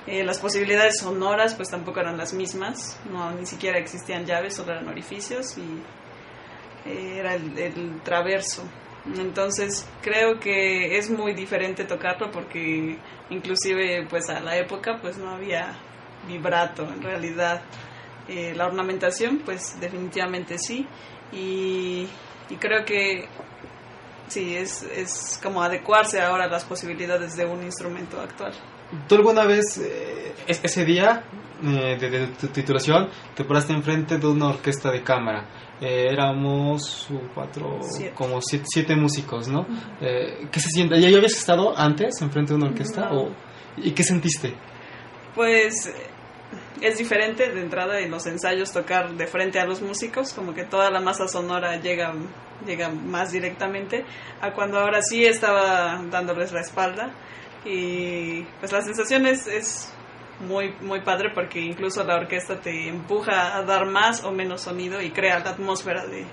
Eh, 0.06 0.24
las 0.24 0.40
posibilidades 0.40 1.00
sonoras 1.00 1.56
pues 1.56 1.70
tampoco 1.70 2.02
eran 2.02 2.18
las 2.18 2.34
mismas, 2.34 3.00
no 3.10 3.32
ni 3.32 3.46
siquiera 3.46 3.78
existían 3.80 4.26
llaves, 4.26 4.56
solo 4.56 4.74
eran 4.74 4.88
orificios 4.90 5.58
y 5.58 6.90
eh, 6.90 7.20
era 7.20 7.36
el, 7.36 8.02
traverso. 8.04 8.64
Entonces 9.18 9.88
creo 10.02 10.40
que 10.40 10.98
es 10.98 11.10
muy 11.10 11.34
diferente 11.34 11.86
tocarlo 11.86 12.32
porque 12.32 12.98
inclusive 13.30 14.06
pues 14.10 14.30
a 14.30 14.42
la 14.42 14.58
época 14.58 15.00
pues 15.02 15.18
no 15.18 15.30
había 15.32 15.74
vibrato 16.28 16.84
en 16.84 17.02
realidad. 17.02 17.62
Eh, 18.28 18.54
la 18.56 18.68
ornamentación 18.68 19.42
pues 19.44 19.78
definitivamente 19.82 20.58
sí 20.58 20.88
y, 21.34 22.08
y 22.50 22.56
creo 22.56 22.86
que 22.86 23.28
sí, 24.28 24.56
es, 24.56 24.84
es 24.84 25.40
como 25.44 25.62
adecuarse 25.62 26.22
ahora 26.22 26.46
a 26.46 26.48
las 26.48 26.64
posibilidades 26.66 27.36
de 27.36 27.46
un 27.46 27.64
instrumento 27.64 28.20
actual. 28.20 28.54
¿Tú 29.08 29.16
alguna 29.16 29.46
vez, 29.46 29.78
eh, 29.78 30.34
ese 30.48 30.86
día 30.86 31.24
eh, 31.64 31.98
de, 32.00 32.28
tu 32.40 32.48
titulación, 32.48 33.10
te 33.36 33.44
paraste 33.44 33.74
enfrente 33.74 34.18
de 34.18 34.28
una 34.28 34.48
orquesta 34.48 34.92
de 34.92 35.04
cámara? 35.04 35.46
Eh, 35.82 36.08
éramos 36.12 37.08
cuatro, 37.34 37.80
como 38.16 38.40
siete, 38.42 38.96
músicos, 38.96 39.48
¿no? 39.48 39.66
¿Qué 40.00 40.60
se 40.60 40.70
siente? 40.70 41.00
¿Ya 41.02 41.08
habías 41.08 41.34
estado 41.34 41.78
antes 41.78 42.22
enfrente 42.22 42.54
de 42.54 42.58
una 42.58 42.68
orquesta? 42.68 43.10
O, 43.12 43.30
¿Y 43.78 43.92
qué 43.92 44.04
sentiste? 44.04 44.54
Pues 45.36 45.92
es 46.82 46.98
diferente 46.98 47.50
de 47.50 47.62
entrada 47.62 48.00
en 48.00 48.12
los 48.12 48.26
ensayos 48.28 48.72
tocar 48.72 49.14
de 49.14 49.28
frente 49.28 49.60
a 49.60 49.66
los 49.66 49.82
músicos, 49.82 50.34
como 50.34 50.54
que 50.54 50.64
toda 50.64 50.92
la 50.92 51.02
masa 51.02 51.28
sonora 51.28 51.78
llega, 51.82 52.14
llega 52.66 52.90
más 52.90 53.32
directamente, 53.32 54.06
a 54.42 54.54
cuando 54.54 54.80
ahora 54.80 55.02
sí 55.02 55.26
estaba 55.26 56.02
dándoles 56.10 56.52
la 56.52 56.62
espalda 56.62 57.12
y 57.66 58.44
pues 58.60 58.72
la 58.72 58.82
sensación 58.82 59.26
es, 59.28 59.94
muy, 60.40 60.74
muy 60.82 61.02
padre 61.02 61.30
porque 61.34 61.62
incluso 61.62 62.04
la 62.04 62.16
orquesta 62.16 62.60
te 62.60 62.90
empuja 62.90 63.56
a 63.56 63.64
dar 63.64 63.86
más 63.86 64.24
o 64.24 64.32
menos 64.32 64.62
sonido 64.62 65.02
y 65.02 65.12
crea 65.12 65.40
la 65.40 65.52
atmósfera 65.52 66.06
de 66.06 66.26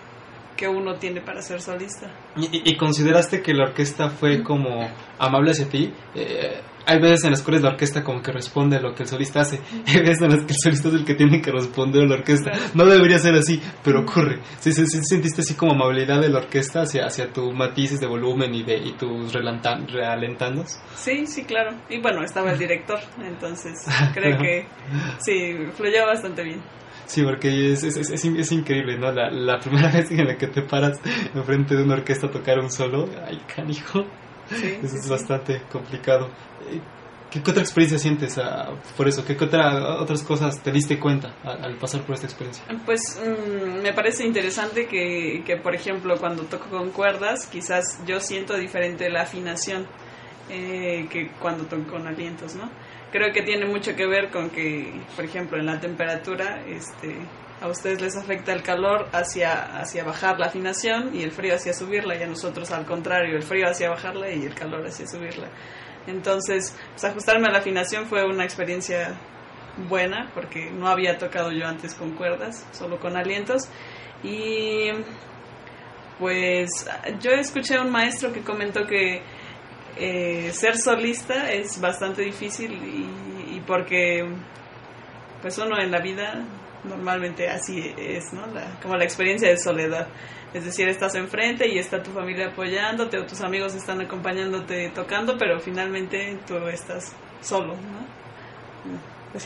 que 0.56 0.66
uno 0.66 0.96
tiene 0.96 1.20
para 1.20 1.42
ser 1.42 1.60
solista. 1.60 2.10
¿Y, 2.36 2.76
consideraste 2.76 3.40
que 3.40 3.54
la 3.54 3.64
orquesta 3.64 4.10
fue 4.10 4.42
como 4.42 4.90
amable 5.18 5.52
hacia 5.52 5.68
ti? 5.68 5.92
Eh, 6.14 6.60
hay 6.86 7.00
veces 7.00 7.24
en 7.24 7.30
las 7.30 7.42
cuales 7.42 7.62
la 7.62 7.70
orquesta 7.70 8.02
como 8.02 8.22
que 8.22 8.32
responde 8.32 8.76
a 8.76 8.80
lo 8.80 8.94
que 8.94 9.02
el 9.02 9.08
solista 9.08 9.40
hace. 9.40 9.60
Hay 9.86 10.00
veces 10.00 10.22
en 10.22 10.30
las 10.30 10.44
que 10.44 10.52
el 10.52 10.58
solista 10.62 10.88
es 10.88 10.94
el 10.94 11.04
que 11.04 11.14
tiene 11.14 11.40
que 11.40 11.50
responder 11.50 12.04
a 12.04 12.06
la 12.06 12.14
orquesta. 12.16 12.52
No 12.74 12.84
debería 12.86 13.18
ser 13.18 13.34
así, 13.34 13.60
pero 13.84 14.00
ocurre. 14.00 14.40
¿Sí, 14.58 14.72
sí, 14.72 14.84
sentiste 14.86 15.42
así 15.42 15.54
como 15.54 15.72
amabilidad 15.72 16.20
de 16.20 16.28
la 16.28 16.38
orquesta 16.38 16.82
hacia, 16.82 17.06
hacia 17.06 17.32
tus 17.32 17.54
matices 17.54 18.00
de 18.00 18.06
volumen 18.06 18.54
y, 18.54 18.62
de, 18.62 18.78
y 18.78 18.92
tus 18.92 19.32
realentandos? 19.32 20.78
Sí, 20.94 21.26
sí, 21.26 21.44
claro. 21.44 21.76
Y 21.88 22.00
bueno, 22.00 22.22
estaba 22.22 22.52
el 22.52 22.58
director, 22.58 22.98
entonces 23.22 23.74
creo 24.14 24.38
que 24.38 24.66
sí, 25.20 25.56
fluyó 25.76 26.06
bastante 26.06 26.42
bien. 26.42 26.60
Sí, 27.06 27.24
porque 27.24 27.72
es, 27.72 27.82
es, 27.82 27.96
es, 27.96 28.24
es, 28.24 28.52
increíble, 28.52 28.96
¿no? 28.96 29.10
La, 29.10 29.30
la 29.30 29.58
primera 29.58 29.88
vez 29.92 30.10
en 30.12 30.26
la 30.26 30.36
que 30.36 30.46
te 30.46 30.62
paras 30.62 31.00
enfrente 31.34 31.74
de 31.74 31.82
una 31.82 31.94
orquesta 31.94 32.28
a 32.28 32.30
tocar 32.30 32.60
un 32.60 32.70
solo, 32.70 33.08
ay, 33.26 33.40
canijo. 33.52 34.04
Sí, 34.48 34.78
es 34.82 35.08
bastante 35.08 35.62
complicado. 35.70 36.28
¿Qué, 37.30 37.38
otra 37.38 37.62
experiencia 37.62 37.98
sientes 37.98 38.38
ah, 38.38 38.70
por 38.96 39.06
eso? 39.06 39.24
¿Qué, 39.24 39.36
otra, 39.40 40.00
otras 40.00 40.22
cosas 40.22 40.60
te 40.62 40.72
diste 40.72 40.98
cuenta 40.98 41.32
al, 41.44 41.76
pasar 41.76 42.02
por 42.02 42.14
esta 42.14 42.26
experiencia? 42.26 42.64
Pues 42.84 43.20
mm, 43.20 43.82
me 43.82 43.92
parece 43.92 44.26
interesante 44.26 44.86
que, 44.86 45.42
que, 45.46 45.56
por 45.56 45.74
ejemplo, 45.74 46.16
cuando 46.18 46.42
toco 46.44 46.68
con 46.68 46.90
cuerdas, 46.90 47.46
quizás 47.46 48.00
yo 48.04 48.18
siento 48.18 48.56
diferente 48.56 49.08
la 49.10 49.22
afinación 49.22 49.86
eh, 50.48 51.06
que 51.08 51.30
cuando 51.38 51.64
toco 51.66 51.92
con 51.92 52.08
alientos, 52.08 52.56
¿no? 52.56 52.68
Creo 53.12 53.32
que 53.32 53.42
tiene 53.42 53.66
mucho 53.66 53.94
que 53.94 54.06
ver 54.06 54.30
con 54.30 54.50
que, 54.50 55.00
por 55.14 55.24
ejemplo, 55.24 55.58
en 55.58 55.66
la 55.66 55.78
temperatura, 55.78 56.62
este, 56.66 57.16
a 57.60 57.68
ustedes 57.68 58.00
les 58.00 58.16
afecta 58.16 58.52
el 58.52 58.62
calor 58.62 59.08
hacia, 59.12 59.78
hacia 59.78 60.02
bajar 60.02 60.40
la 60.40 60.46
afinación 60.46 61.14
y 61.14 61.22
el 61.22 61.30
frío 61.30 61.54
hacia 61.54 61.72
subirla, 61.72 62.16
y 62.16 62.22
a 62.22 62.26
nosotros 62.26 62.72
al 62.72 62.86
contrario, 62.86 63.36
el 63.36 63.42
frío 63.42 63.68
hacia 63.68 63.90
bajarla 63.90 64.32
y 64.32 64.44
el 64.44 64.54
calor 64.54 64.84
hacia 64.84 65.06
subirla. 65.06 65.48
Entonces, 66.06 66.76
pues 66.92 67.04
ajustarme 67.04 67.48
a 67.48 67.50
la 67.52 67.58
afinación 67.58 68.06
fue 68.06 68.24
una 68.24 68.44
experiencia 68.44 69.14
buena 69.88 70.30
porque 70.34 70.70
no 70.70 70.88
había 70.88 71.18
tocado 71.18 71.52
yo 71.52 71.66
antes 71.66 71.94
con 71.94 72.12
cuerdas, 72.12 72.66
solo 72.72 72.98
con 72.98 73.16
alientos. 73.16 73.68
Y 74.22 74.90
pues 76.18 76.88
yo 77.20 77.30
escuché 77.30 77.76
a 77.76 77.82
un 77.82 77.90
maestro 77.90 78.32
que 78.32 78.42
comentó 78.42 78.86
que 78.86 79.22
eh, 79.96 80.50
ser 80.52 80.76
solista 80.76 81.50
es 81.50 81.80
bastante 81.80 82.22
difícil 82.22 82.72
y, 82.72 83.56
y, 83.56 83.62
porque 83.66 84.24
pues 85.40 85.58
uno 85.58 85.78
en 85.80 85.90
la 85.90 86.00
vida 86.00 86.44
normalmente 86.84 87.48
así 87.48 87.94
es, 87.98 88.32
¿no? 88.32 88.42
como 88.82 88.96
la 88.96 89.04
experiencia 89.04 89.48
de 89.48 89.56
soledad. 89.56 90.06
Es 90.52 90.64
decir, 90.64 90.88
estás 90.88 91.14
enfrente 91.14 91.68
y 91.68 91.78
está 91.78 92.02
tu 92.02 92.10
familia 92.10 92.48
apoyándote 92.48 93.18
o 93.18 93.26
tus 93.26 93.40
amigos 93.40 93.74
están 93.74 94.00
acompañándote 94.00 94.90
tocando, 94.90 95.36
pero 95.38 95.60
finalmente 95.60 96.38
tú 96.46 96.56
estás 96.66 97.14
solo, 97.40 97.74
¿no? 97.74 98.20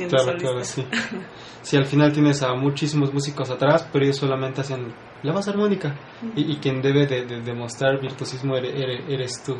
claro, 0.08 0.38
claro, 0.38 0.64
sí. 0.64 0.87
sí, 1.62 1.76
al 1.76 1.84
final 1.84 2.12
tienes 2.12 2.42
a 2.42 2.54
muchísimos 2.54 3.12
músicos 3.12 3.50
atrás, 3.50 3.87
pero 3.92 4.04
ellos 4.04 4.16
solamente 4.16 4.62
hacen 4.62 4.94
la 5.23 5.32
base 5.32 5.50
armónica 5.50 5.94
y, 6.34 6.56
quien 6.56 6.80
debe 6.80 7.06
de, 7.06 7.25
demostrar 7.42 8.00
virtuosismo 8.00 8.56
eres, 8.56 9.42
tú. 9.42 9.56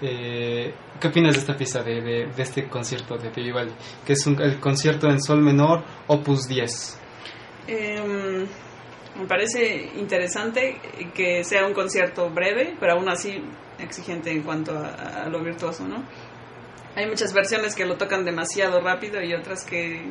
Eh, 0.00 0.72
¿Qué 1.00 1.08
opinas 1.08 1.34
de 1.34 1.40
esta 1.40 1.56
pieza, 1.56 1.82
de, 1.82 2.00
de, 2.00 2.42
este 2.42 2.68
concierto 2.68 3.16
de 3.16 3.30
Vivaldi? 3.30 3.72
Que 4.06 4.12
es 4.12 4.26
el 4.26 4.60
concierto 4.60 5.08
en 5.08 5.20
sol 5.20 5.40
menor, 5.40 5.82
opus 6.06 6.46
10. 6.46 7.00
Eh, 7.66 8.46
me 9.18 9.26
parece 9.26 9.90
interesante 9.96 10.80
que 11.14 11.42
sea 11.42 11.66
un 11.66 11.74
concierto 11.74 12.30
breve, 12.30 12.76
pero 12.78 12.92
aún 12.92 13.08
así 13.08 13.42
exigente 13.78 14.30
en 14.30 14.42
cuanto 14.42 14.78
a, 14.78 15.28
lo 15.28 15.40
virtuoso, 15.40 15.86
¿no? 15.86 16.04
Hay 16.94 17.06
muchas 17.06 17.32
versiones 17.32 17.74
que 17.74 17.84
lo 17.84 17.96
tocan 17.96 18.24
demasiado 18.24 18.80
rápido 18.80 19.22
y 19.22 19.34
otras 19.34 19.64
que 19.64 20.04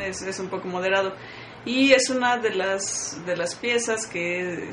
es, 0.00 0.22
es 0.22 0.38
un 0.40 0.48
poco 0.48 0.68
moderado. 0.68 1.14
Y 1.64 1.92
es 1.92 2.10
una 2.10 2.36
de 2.36 2.54
las, 2.54 3.20
de 3.24 3.36
las 3.36 3.54
piezas 3.54 4.06
que, 4.06 4.68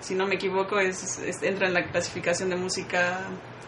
si 0.00 0.14
no 0.14 0.26
me 0.26 0.34
equivoco, 0.34 0.78
es, 0.78 1.20
entra 1.42 1.68
en 1.68 1.74
la 1.74 1.84
clasificación 1.86 2.50
de 2.50 2.56
música 2.56 3.20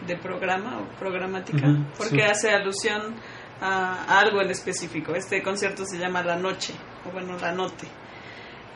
de 0.05 0.17
programa 0.17 0.79
o 0.79 0.99
programática, 0.99 1.67
porque 1.97 2.23
hace 2.23 2.51
alusión 2.51 3.15
a, 3.61 4.03
a, 4.03 4.19
algo 4.19 4.41
en 4.41 4.51
específico. 4.51 5.15
Este 5.15 5.41
concierto 5.41 5.85
se 5.85 5.97
llama 5.97 6.21
La 6.21 6.35
Noche, 6.35 6.73
o 7.07 7.11
bueno, 7.11 7.37
La 7.37 7.53
Note. 7.53 7.87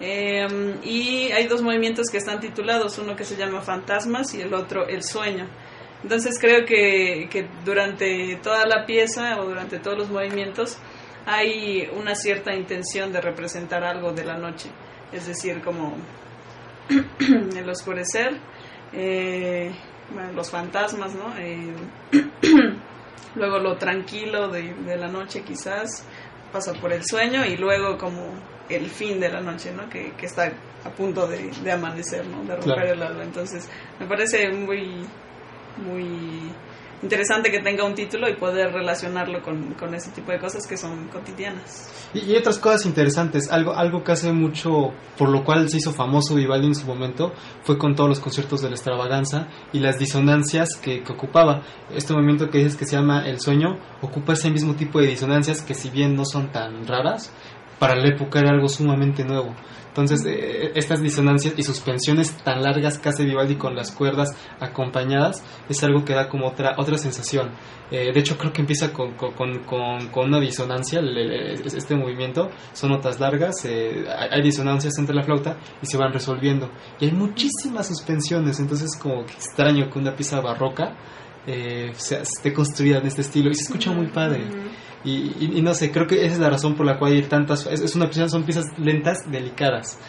Em, 0.02 0.80
y 0.84 1.32
hay 1.32 1.46
dos 1.46 1.62
movimientos 1.62 2.08
que 2.10 2.18
están 2.18 2.40
titulados, 2.40 2.98
uno 2.98 3.16
que 3.16 3.24
se 3.24 3.36
llama 3.36 3.62
Fantasmas 3.62 4.34
y 4.34 4.42
el 4.42 4.54
otro 4.54 4.88
El 4.88 5.04
Sueño. 5.04 5.48
Entonces 6.02 6.40
creo 6.40 6.66
que, 6.66 7.28
que 7.30 7.48
durante 7.64 8.38
toda 8.42 8.66
la 8.66 8.86
pieza 8.88 9.40
o 9.40 9.46
durante 9.46 9.78
todos 9.78 10.00
los 10.00 10.10
movimientos 10.10 10.80
hay 11.28 11.88
una 11.96 12.16
cierta 12.16 12.56
intención 12.56 13.14
de 13.14 13.22
representar 13.22 13.84
algo 13.84 14.12
de 14.12 14.26
la 14.26 14.38
noche, 14.38 14.72
es 15.12 15.28
decir, 15.28 15.62
como 15.62 15.96
el 17.56 17.70
oscurecer, 17.70 18.38
eh, 18.94 19.72
los 20.34 20.50
fantasmas, 20.50 21.14
¿no? 21.14 21.38
Eh, 21.38 21.76
luego 23.36 23.60
lo 23.60 23.78
tranquilo 23.78 24.50
de, 24.50 24.74
de, 24.74 24.98
la 24.98 25.08
noche 25.08 25.44
quizás 25.44 26.06
pasa 26.52 26.74
por 26.74 26.92
el 26.92 27.06
sueño 27.06 27.46
y 27.46 27.56
luego 27.56 27.98
como 28.00 28.34
el 28.76 28.90
fin 28.90 29.20
de 29.20 29.30
la 29.30 29.42
noche, 29.42 29.72
¿no? 29.72 29.90
Que, 29.90 30.14
que 30.14 30.26
está 30.26 30.52
a 30.84 30.90
punto 30.90 31.28
de, 31.28 31.52
de, 31.64 31.72
amanecer, 31.72 32.26
¿no? 32.26 32.44
De 32.44 32.56
romper 32.56 32.74
claro. 32.74 32.94
el 32.94 33.04
alba. 33.04 33.24
Entonces, 33.24 33.70
me 34.00 34.08
parece 34.08 34.52
muy, 34.52 35.06
muy 35.78 36.52
interesante 37.04 37.52
que 37.52 37.60
tenga 37.60 37.84
un 37.84 37.96
título 37.96 38.30
y 38.30 38.36
poder 38.36 38.72
relacionarlo 38.72 39.42
con, 39.42 39.74
con 39.74 39.94
ese 39.96 40.12
tipo 40.12 40.32
de 40.32 40.40
cosas 40.40 40.68
que 40.68 40.78
son 40.78 41.08
cotidianas. 41.08 41.90
Y, 42.14 42.32
y, 42.32 42.36
otras 42.36 42.60
cosas 42.60 42.86
interesantes, 42.86 43.52
algo, 43.52 43.74
algo 43.74 44.04
que 44.04 44.12
hace 44.12 44.32
mucho, 44.32 44.94
por 45.18 45.30
lo 45.30 45.44
cual 45.44 45.70
se 45.70 45.78
hizo 45.78 45.92
famoso 45.92 46.36
Vivaldi 46.36 46.68
en 46.68 46.76
su 46.76 46.86
momento, 46.86 47.34
fue 47.64 47.78
con 47.78 47.96
todos 47.96 48.10
los 48.10 48.20
conciertos 48.20 48.62
de 48.62 48.70
la 48.70 48.76
extravaganza 48.76 49.48
y 49.74 49.80
las 49.80 49.98
disonancias 49.98 50.76
que, 50.76 51.04
que 51.04 51.14
ocupaba. 51.14 51.64
Este 51.94 52.14
movimiento 52.14 52.50
que 52.50 52.60
dices 52.60 52.76
que 52.76 52.86
se 52.86 52.96
llama 52.96 53.28
El 53.28 53.40
sueño, 53.40 53.80
ocupa 54.02 54.34
ese 54.34 54.52
mismo 54.52 54.76
tipo 54.76 55.00
de 55.00 55.08
disonancias 55.08 55.62
que 55.62 55.74
si 55.74 55.90
bien 55.90 56.16
no 56.16 56.26
son 56.26 56.52
tan 56.52 56.86
raras, 56.86 57.34
para 57.82 57.96
la 57.96 58.10
época 58.10 58.40
era 58.40 58.52
algo 58.52 58.70
sumamente 58.70 59.26
nuevo. 59.26 59.56
Entonces, 59.88 60.24
eh, 60.28 60.72
estas 60.76 61.02
disonancias 61.02 61.56
y 61.58 61.64
suspensiones 61.64 62.32
tan 62.44 62.62
largas 62.62 63.00
que 63.00 63.10
hace 63.10 63.26
Vivaldi 63.26 63.56
con 63.56 63.76
las 63.76 63.90
cuerdas 63.90 64.30
acompañadas 64.60 65.44
es 65.68 65.84
algo 65.84 66.06
que 66.06 66.14
da 66.14 66.30
como 66.30 66.48
otra, 66.48 66.76
otra 66.78 67.00
sensación. 67.00 67.50
Eh, 67.90 68.12
de 68.14 68.20
hecho, 68.20 68.38
creo 68.38 68.54
que 68.54 68.62
empieza 68.62 68.94
con, 68.94 69.14
con, 69.16 69.32
con, 69.64 70.10
con 70.10 70.28
una 70.28 70.40
disonancia, 70.40 71.02
este 71.66 71.96
movimiento. 71.96 72.52
Son 72.72 72.92
notas 72.92 73.20
largas, 73.20 73.66
eh, 73.66 74.06
hay 74.30 74.44
disonancias 74.44 75.00
entre 75.00 75.16
la 75.16 75.24
flauta 75.24 75.58
y 75.82 75.88
se 75.88 75.98
van 75.98 76.14
resolviendo. 76.14 76.70
Y 77.00 77.06
hay 77.06 77.12
muchísimas 77.14 77.88
suspensiones, 77.88 78.60
entonces, 78.60 78.96
como 78.96 79.26
que 79.26 79.34
extraño 79.34 79.90
que 79.90 79.98
una 79.98 80.16
pieza 80.16 80.40
barroca 80.40 80.96
eh, 81.48 81.94
se, 81.96 82.22
esté 82.22 82.54
construida 82.54 83.00
en 83.00 83.08
este 83.08 83.22
estilo 83.22 83.50
y 83.50 83.56
se 83.56 83.64
escucha 83.64 83.92
muy 83.92 84.06
padre. 84.08 84.71
Y, 85.04 85.34
y, 85.40 85.52
y, 85.56 85.62
no 85.62 85.74
sé, 85.74 85.92
creo 85.92 86.06
que 86.06 86.24
esa 86.26 86.36
es 86.36 86.40
la 86.40 86.50
razón 86.50 86.76
por 86.76 86.86
la 86.86 87.00
cual 87.00 87.14
hay 87.14 87.22
tantas. 87.24 87.66
Es, 87.66 87.82
es 87.82 87.96
una 87.96 88.06
pieza, 88.06 88.30
son 88.30 88.44
piezas 88.44 88.66
lentas, 88.78 89.20
delicadas, 89.30 90.00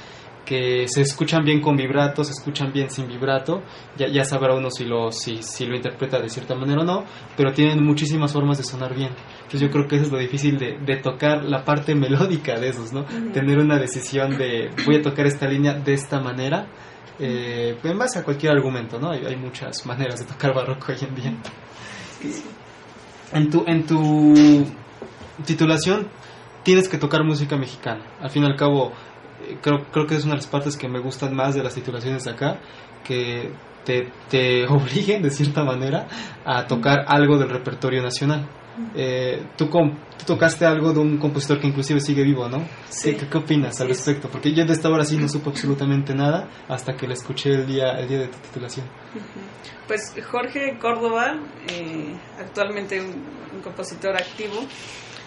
que 0.45 0.87
se 0.87 1.01
escuchan 1.01 1.45
bien 1.45 1.61
con 1.61 1.77
vibrato, 1.77 2.25
se 2.25 2.33
escuchan 2.33 2.73
bien 2.73 2.91
sin 2.91 3.09
vibrato. 3.09 3.63
Ya, 3.97 4.09
ya 4.09 4.25
sabrá 4.25 4.55
uno 4.55 4.71
si 4.71 4.85
lo, 4.85 5.11
si, 5.11 5.43
si 5.43 5.65
lo 5.67 5.77
interpreta 5.77 6.21
de 6.21 6.29
cierta 6.29 6.55
manera 6.55 6.83
o 6.83 6.85
no, 6.85 7.05
pero 7.37 7.53
tienen 7.53 7.83
muchísimas 7.83 8.33
formas 8.33 8.59
de 8.59 8.65
sonar 8.65 8.95
bien. 8.95 9.11
Entonces, 9.37 9.63
yo 9.63 9.71
creo 9.71 9.89
que 9.89 9.97
eso 9.97 10.07
es 10.07 10.13
lo 10.13 10.19
difícil 10.19 10.59
de, 10.59 10.79
de 10.79 10.97
tocar 10.97 11.45
la 11.45 11.65
parte 11.65 11.95
melódica 11.97 12.59
de 12.59 12.69
esos, 12.69 12.93
¿no? 12.93 13.01
Uh 13.01 13.05
-huh. 13.05 13.33
Tener 13.33 13.59
una 13.59 13.79
decisión 13.79 14.37
de 14.37 14.71
voy 14.85 14.97
a 14.97 15.03
tocar 15.03 15.27
esta 15.27 15.49
línea 15.49 15.75
de 15.75 15.95
esta 15.95 16.21
manera. 16.21 16.67
Eh, 17.19 17.77
en 17.83 17.99
base 17.99 18.19
a 18.19 18.25
cualquier 18.25 18.53
argumento, 18.53 18.99
¿no? 18.99 19.11
Hay, 19.11 19.25
hay 19.25 19.37
muchas 19.37 19.87
maneras 19.87 20.19
de 20.21 20.27
tocar 20.27 20.55
barroco 20.55 20.87
hoy 20.93 20.99
en 21.01 21.15
día. 21.15 21.35
En 23.33 23.49
tu, 23.49 23.65
en 23.67 23.87
tu 23.87 24.67
titulación 25.45 26.09
tienes 26.63 26.89
que 26.89 26.99
tocar 26.99 27.25
música 27.25 27.57
mexicana. 27.57 28.03
Al 28.21 28.31
fin 28.31 28.45
y 28.45 28.47
al 28.47 28.57
cabo, 28.57 28.93
creo, 29.61 29.85
creo 29.91 30.07
que 30.07 30.15
es 30.15 30.25
una 30.25 30.35
de 30.35 30.41
las 30.41 30.47
partes 30.47 30.77
que 30.77 30.89
me 30.89 31.01
gustan 31.01 31.35
más 31.35 31.55
de 31.55 31.63
las 31.63 31.75
titulaciones 31.75 32.25
de 32.25 32.31
acá, 32.31 32.59
que 33.05 33.53
te, 33.85 34.11
te 34.29 34.67
obliguen 34.69 35.23
de 35.23 35.31
cierta 35.31 35.65
manera 35.65 36.07
a 36.45 36.67
tocar 36.67 37.05
algo 37.09 37.39
del 37.39 37.51
repertorio 37.51 38.03
nacional. 38.03 38.49
Eh, 38.95 39.49
tú, 39.57 39.67
tú, 39.67 40.25
tocaste 40.27 40.65
algo 40.65 40.95
de 40.95 41.01
un 41.01 41.19
compositor 41.19 41.61
que 41.61 41.67
inclusive 41.67 42.01
sigue 42.01 42.23
vivo, 42.23 42.49
¿no? 42.49 42.67
Sí. 42.89 43.15
¿Qué, 43.15 43.29
¿Qué, 43.29 43.39
opinas 43.39 43.79
al 43.83 43.89
respecto? 43.89 44.29
Porque 44.31 44.55
yo 44.55 44.65
de 44.65 44.73
esta 44.73 44.89
hora 44.89 45.05
sí 45.05 45.19
no 45.19 45.29
supo 45.29 45.51
absolutamente 45.51 46.15
nada 46.15 46.49
hasta 46.69 46.97
que 46.97 47.07
la 47.07 47.13
escuché 47.13 47.51
el 47.51 47.67
día, 47.67 47.99
el 47.99 48.09
día 48.09 48.19
de 48.21 48.29
tu 48.29 48.39
titulación. 48.39 48.87
Pues 49.87 50.15
Jorge 50.31 50.79
Córdoba, 50.81 51.39
eh, 51.69 52.15
actualmente 52.41 52.99
un, 53.01 53.23
un, 53.55 53.61
compositor 53.63 54.17
activo. 54.17 54.65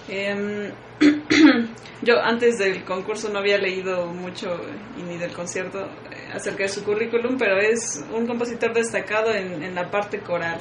Eh, 0.07 0.71
yo 2.01 2.21
antes 2.21 2.57
del 2.57 2.83
concurso 2.83 3.29
no 3.29 3.39
había 3.39 3.57
leído 3.57 4.05
mucho 4.07 4.59
y 4.97 5.03
ni 5.03 5.17
del 5.17 5.31
concierto 5.31 5.79
eh, 5.79 6.29
acerca 6.33 6.63
de 6.63 6.69
su 6.69 6.83
currículum, 6.83 7.37
pero 7.37 7.57
es 7.59 8.03
un 8.13 8.27
compositor 8.27 8.73
destacado 8.73 9.31
en, 9.33 9.63
en 9.63 9.75
la 9.75 9.89
parte 9.89 10.19
coral. 10.19 10.59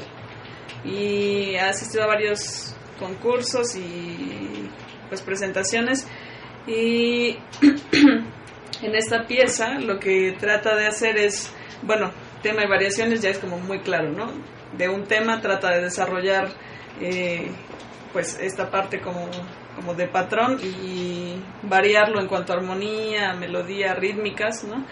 Y 0.84 1.56
ha 1.56 1.70
asistido 1.70 2.04
a 2.04 2.06
varios 2.06 2.74
concursos 2.98 3.74
y 3.76 4.68
pues 5.08 5.22
presentaciones. 5.22 6.06
Y 6.66 7.36
en 8.82 8.94
esta 8.94 9.26
pieza 9.26 9.78
lo 9.78 9.98
que 9.98 10.36
trata 10.38 10.76
de 10.76 10.86
hacer 10.86 11.16
es 11.16 11.52
bueno 11.82 12.10
tema 12.42 12.64
y 12.64 12.68
variaciones 12.68 13.20
ya 13.20 13.30
es 13.30 13.38
como 13.38 13.58
muy 13.58 13.80
claro 13.80 14.10
no 14.10 14.30
de 14.76 14.88
un 14.88 15.04
tema 15.04 15.40
trata 15.40 15.70
de 15.70 15.82
desarrollar 15.82 16.48
eh, 17.00 17.48
pues 18.14 18.38
esta 18.40 18.70
parte 18.70 19.02
como 19.02 19.28
como 19.76 19.92
de 19.92 20.06
patrón 20.06 20.58
y 20.62 21.34
variarlo 21.64 22.20
en 22.20 22.28
cuanto 22.28 22.54
a 22.54 22.56
armonía 22.56 23.34
melodía 23.34 23.94
rítmicas 23.94 24.64
no 24.64 24.86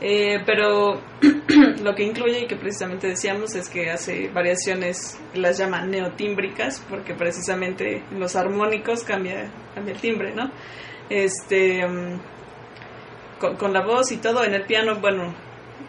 eh, 0.00 0.42
pero 0.46 1.00
lo 1.82 1.94
que 1.94 2.04
incluye 2.04 2.40
y 2.40 2.46
que 2.46 2.56
precisamente 2.56 3.08
decíamos 3.08 3.54
es 3.56 3.68
que 3.68 3.90
hace 3.90 4.28
variaciones, 4.28 5.18
las 5.34 5.58
llama 5.58 5.84
neotímbricas, 5.84 6.84
porque 6.88 7.14
precisamente 7.14 8.04
en 8.10 8.20
los 8.20 8.36
armónicos 8.36 9.02
cambia, 9.02 9.50
cambia 9.74 9.94
el 9.94 10.00
timbre, 10.00 10.34
¿no? 10.34 10.50
Este, 11.10 11.84
um, 11.84 12.18
con, 13.40 13.56
con, 13.56 13.72
la 13.72 13.84
voz 13.84 14.12
y 14.12 14.18
todo, 14.18 14.44
en 14.44 14.54
el 14.54 14.64
piano, 14.66 15.00
bueno, 15.00 15.34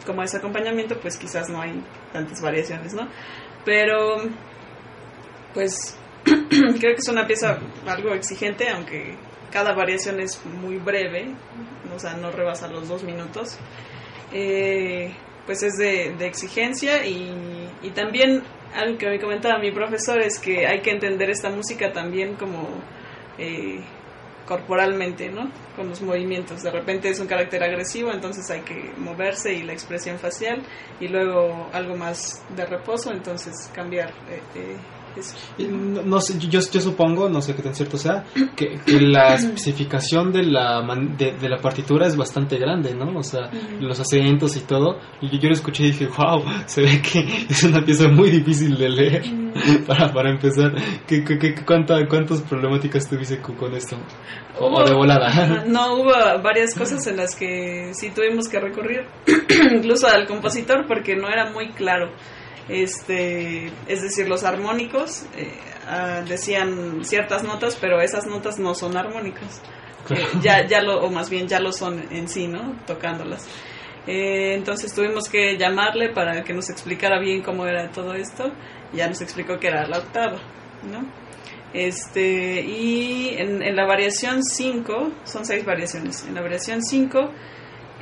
como 0.07 0.23
es 0.23 0.33
acompañamiento, 0.33 0.99
pues 0.99 1.17
quizás 1.17 1.47
no 1.49 1.61
hay 1.61 1.79
tantas 2.11 2.41
variaciones, 2.41 2.95
¿no? 2.95 3.07
Pero, 3.63 4.23
pues, 5.53 5.98
creo 6.23 6.95
que 6.95 6.99
es 6.99 7.09
una 7.09 7.25
pieza 7.25 7.59
algo 7.87 8.13
exigente, 8.13 8.69
aunque 8.69 9.15
cada 9.51 9.73
variación 9.73 10.19
es 10.19 10.43
muy 10.45 10.77
breve, 10.77 11.33
o 11.93 11.99
sea, 11.99 12.13
no 12.13 12.31
rebasa 12.31 12.67
los 12.67 12.87
dos 12.87 13.03
minutos 13.03 13.57
eh, 14.31 15.11
pues 15.45 15.63
es 15.63 15.77
de, 15.77 16.13
de 16.17 16.27
exigencia 16.27 17.05
y, 17.05 17.67
y, 17.81 17.89
también 17.89 18.43
algo 18.75 18.97
que 18.99 19.09
me 19.09 19.19
comentaba 19.19 19.57
mi 19.57 19.71
profesor 19.71 20.19
es 20.19 20.37
que 20.37 20.67
hay 20.67 20.81
que 20.81 20.91
entender 20.91 21.31
esta 21.31 21.49
música 21.49 21.91
también 21.91 22.35
como 22.35 22.67
eh, 23.39 23.79
corporalmente, 24.45 25.29
¿no? 25.29 25.49
Con 25.75 25.89
los 25.89 26.01
movimientos. 26.01 26.61
De 26.61 26.69
repente 26.69 27.09
es 27.09 27.19
un 27.19 27.25
carácter 27.25 27.63
agresivo, 27.63 28.11
entonces 28.11 28.49
hay 28.51 28.61
que 28.61 28.91
moverse 28.97 29.53
y 29.53 29.63
la 29.63 29.73
expresión 29.73 30.19
facial 30.19 30.61
y 30.99 31.07
luego 31.07 31.69
algo 31.73 31.95
más 31.95 32.43
de 32.55 32.65
reposo, 32.67 33.11
entonces 33.11 33.71
cambiar. 33.73 34.09
Eh, 34.55 34.77
no, 35.57 36.01
no, 36.03 36.21
sé, 36.21 36.37
yo, 36.39 36.59
yo 36.59 36.81
supongo, 36.81 37.29
no 37.29 37.41
sé 37.41 37.55
qué 37.55 37.61
tan 37.61 37.75
cierto 37.75 37.97
sea, 37.97 38.25
que, 38.55 38.79
que 38.85 38.99
la 39.01 39.35
especificación 39.35 40.31
de 40.31 40.43
la, 40.43 40.81
de, 41.17 41.33
de, 41.33 41.49
la 41.49 41.57
partitura 41.57 42.07
es 42.07 42.15
bastante 42.15 42.57
grande, 42.57 42.93
¿no? 42.93 43.17
O 43.17 43.23
sea, 43.23 43.47
uh 43.47 43.55
-huh. 43.55 43.79
los 43.81 43.99
acentos 43.99 44.55
y 44.55 44.61
todo. 44.61 44.99
Y 45.21 45.29
yo, 45.29 45.39
yo 45.39 45.49
lo 45.49 45.55
escuché 45.55 45.83
y 45.83 45.91
dije, 45.91 46.07
wow, 46.07 46.43
se 46.65 46.81
ve 46.81 47.01
que 47.01 47.19
es 47.49 47.63
una 47.63 47.83
pieza 47.83 48.07
muy 48.07 48.29
difícil 48.29 48.77
de 48.77 48.89
leer 48.89 49.23
uh 49.23 49.27
-huh. 49.53 49.85
para, 49.85 50.13
para 50.13 50.29
empezar. 50.31 50.73
¿Qué, 51.07 51.23
qué, 51.23 51.37
qué, 51.37 51.55
cuánta, 51.65 51.95
¿Cuántas 52.07 52.41
problemáticas 52.41 53.09
tuviste 53.09 53.39
con, 53.41 53.55
con 53.55 53.73
esto? 53.73 53.97
O, 54.59 54.67
hubo, 54.67 54.77
o, 54.77 54.83
de 54.85 54.93
volada. 54.93 55.63
No, 55.67 55.95
hubo 55.95 56.11
varias 56.41 56.73
cosas 56.75 57.05
en 57.07 57.17
las 57.17 57.35
que 57.35 57.91
sí 57.93 58.11
tuvimos 58.11 58.47
que 58.47 58.59
recurrir, 58.59 59.05
incluso 59.75 60.07
al 60.07 60.25
compositor, 60.27 60.85
porque 60.87 61.15
no 61.15 61.27
era 61.27 61.51
muy 61.51 61.69
claro 61.69 62.11
este 62.69 63.71
es 63.87 64.01
decir 64.01 64.27
los 64.27 64.43
armónicos 64.43 65.23
eh, 65.35 65.51
uh, 65.87 66.27
decían 66.27 67.03
ciertas 67.03 67.43
notas 67.43 67.77
pero 67.79 68.01
esas 68.01 68.25
notas 68.25 68.59
no 68.59 68.75
son 68.75 68.97
armónicas. 68.97 69.61
Claro. 70.05 70.23
eh, 70.23 70.27
ya 70.41 70.67
ya 70.67 70.81
lo 70.81 71.03
o 71.03 71.09
más 71.09 71.29
bien 71.29 71.47
ya 71.47 71.59
lo 71.59 71.71
son 71.71 72.05
en 72.11 72.27
sí 72.27 72.47
no 72.47 72.75
tocándolas. 72.85 73.47
Eh, 74.07 74.53
entonces 74.55 74.93
tuvimos 74.93 75.29
que 75.29 75.57
llamarle 75.57 76.09
para 76.09 76.43
que 76.43 76.53
nos 76.53 76.69
explicara 76.69 77.19
bien 77.19 77.41
cómo 77.41 77.65
era 77.65 77.91
todo 77.91 78.13
esto. 78.13 78.51
Ya 78.93 79.07
nos 79.07 79.21
explicó 79.21 79.59
que 79.59 79.67
era 79.67 79.85
la 79.87 79.99
octava 79.99 80.39
no 80.83 81.05
este 81.73 82.61
y 82.61 83.35
en, 83.37 83.61
en 83.61 83.75
la 83.75 83.85
variación 83.85 84.43
5 84.43 85.11
son 85.23 85.45
seis 85.45 85.63
variaciones 85.63 86.25
en 86.27 86.33
la 86.33 86.41
variación 86.41 86.81
5 86.81 87.31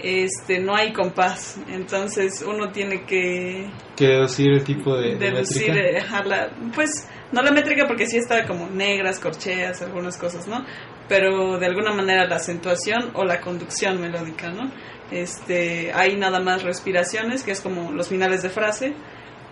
este 0.02 0.60
no 0.60 0.76
hay 0.76 0.94
compás. 0.94 1.60
Entonces 1.68 2.44
uno 2.48 2.72
tiene 2.72 3.06
que 3.06 3.70
que 3.96 4.08
deducir 4.08 4.52
el 4.52 4.64
tipo 4.64 4.96
de, 4.96 5.16
de 5.16 5.32
deducir. 5.32 5.74
La, 6.26 6.52
pues 6.74 7.08
no 7.32 7.42
la 7.42 7.52
métrica 7.52 7.88
porque 7.88 8.08
sí 8.08 8.18
está 8.18 8.46
como 8.46 8.68
negras 8.68 9.20
corcheas 9.20 9.82
algunas 9.82 10.18
cosas 10.18 10.48
no 10.48 10.66
pero 11.10 11.58
de 11.58 11.66
alguna 11.66 11.92
manera 11.94 12.26
la 12.26 12.38
acentuación 12.38 13.12
o 13.14 13.26
la 13.26 13.42
conducción 13.42 14.00
melódica 14.00 14.50
no 14.50 14.72
este 15.12 15.92
hay 15.94 16.16
nada 16.16 16.40
más 16.40 16.64
respiraciones 16.64 17.44
que 17.44 17.52
es 17.52 17.62
como 17.62 17.92
los 17.92 18.08
finales 18.08 18.44
de 18.44 18.50
frase 18.50 18.94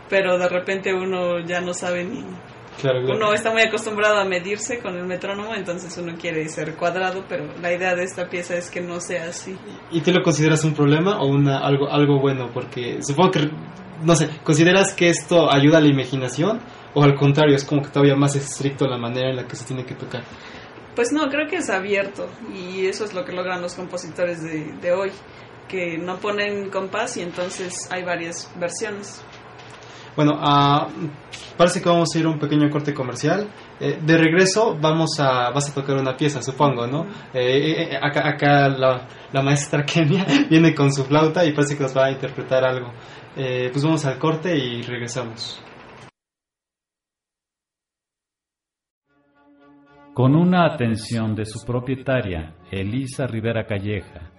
pero 0.10 0.38
de 0.38 0.48
repente 0.48 0.94
uno 0.94 1.40
ya 1.40 1.62
no 1.62 1.74
sabe 1.74 2.04
ni... 2.04 2.24
Claro, 2.80 3.02
claro. 3.02 3.16
Uno 3.16 3.34
está 3.34 3.52
muy 3.52 3.62
acostumbrado 3.62 4.18
a 4.18 4.26
medirse 4.26 4.80
con 4.80 4.96
el 4.96 5.06
metrónomo, 5.06 5.56
entonces 5.56 5.98
uno 5.98 6.16
quiere 6.20 6.48
ser 6.50 6.76
cuadrado, 6.76 7.24
pero 7.28 7.48
la 7.62 7.74
idea 7.74 7.96
de 7.96 8.04
esta 8.04 8.28
pieza 8.28 8.56
es 8.56 8.70
que 8.70 8.82
no 8.82 9.00
sea 9.00 9.26
así. 9.26 9.58
¿Y 9.92 10.02
tú 10.02 10.12
lo 10.12 10.22
consideras 10.22 10.64
un 10.64 10.74
problema 10.74 11.22
o 11.22 11.28
una, 11.28 11.60
algo, 11.60 11.90
algo 11.90 12.20
bueno? 12.20 12.50
Porque 12.54 13.00
supongo 13.02 13.32
que, 13.32 13.50
no 14.04 14.16
sé, 14.16 14.30
¿consideras 14.44 14.94
que 14.94 15.10
esto 15.10 15.52
ayuda 15.52 15.78
a 15.78 15.82
la 15.82 15.88
imaginación 15.88 16.60
o 16.94 17.04
al 17.04 17.16
contrario, 17.16 17.56
es 17.56 17.66
como 17.66 17.82
que 17.82 17.90
todavía 17.90 18.16
más 18.16 18.36
estricto 18.36 18.88
la 18.88 18.98
manera 18.98 19.30
en 19.30 19.36
la 19.36 19.48
que 19.48 19.56
se 19.56 19.66
tiene 19.66 19.86
que 19.86 19.96
tocar? 19.96 20.24
Pues 20.96 21.12
no, 21.12 21.28
creo 21.30 21.48
que 21.48 21.58
es 21.58 21.70
abierto 21.70 22.30
y 22.54 22.86
eso 22.86 23.04
es 23.04 23.14
lo 23.14 23.26
que 23.26 23.34
logran 23.34 23.62
los 23.62 23.74
compositores 23.76 24.42
de, 24.42 24.72
de 24.82 24.94
hoy, 24.94 25.12
que 25.68 25.98
no 25.98 26.18
ponen 26.20 26.70
compás 26.70 27.18
y 27.18 27.22
entonces 27.22 27.90
hay 27.92 28.04
varias 28.04 28.50
versiones. 28.58 29.22
Bueno, 30.16 30.38
ah, 30.40 30.88
parece 31.58 31.82
que 31.82 31.90
vamos 31.90 32.10
a 32.16 32.20
ir 32.20 32.26
a 32.26 32.30
un 32.30 32.40
pequeño 32.40 32.70
corte 32.70 32.94
comercial. 32.94 33.48
Eh, 33.80 34.00
de 34.02 34.18
regreso 34.18 34.78
vamos 34.80 35.20
a, 35.20 35.50
vas 35.52 35.70
a 35.70 35.74
tocar 35.74 35.98
una 35.98 36.16
pieza, 36.16 36.42
supongo, 36.42 36.88
¿no? 36.88 37.06
Eh, 37.34 37.92
eh, 37.92 38.00
acá 38.02 38.70
la, 38.70 39.08
la 39.34 39.42
maestra 39.42 39.84
Kenia 39.86 40.26
viene 40.50 40.74
con 40.74 40.94
su 40.94 41.04
flauta 41.04 41.46
y 41.46 41.52
parece 41.52 41.76
que 41.76 41.84
nos 41.84 41.96
va 41.96 42.06
a 42.06 42.12
interpretar 42.12 42.64
algo. 42.64 42.94
Pues 43.36 43.84
vamos 43.84 44.06
al 44.06 44.18
corte 44.18 44.56
y 44.56 44.82
regresamos. 44.82 45.62
Con 50.14 50.34
una 50.34 50.66
atención 50.66 51.36
de 51.36 51.44
su 51.44 51.66
propietaria, 51.66 52.56
Elisa 52.72 53.28
Rivera 53.28 53.66
Calleja, 53.66 54.32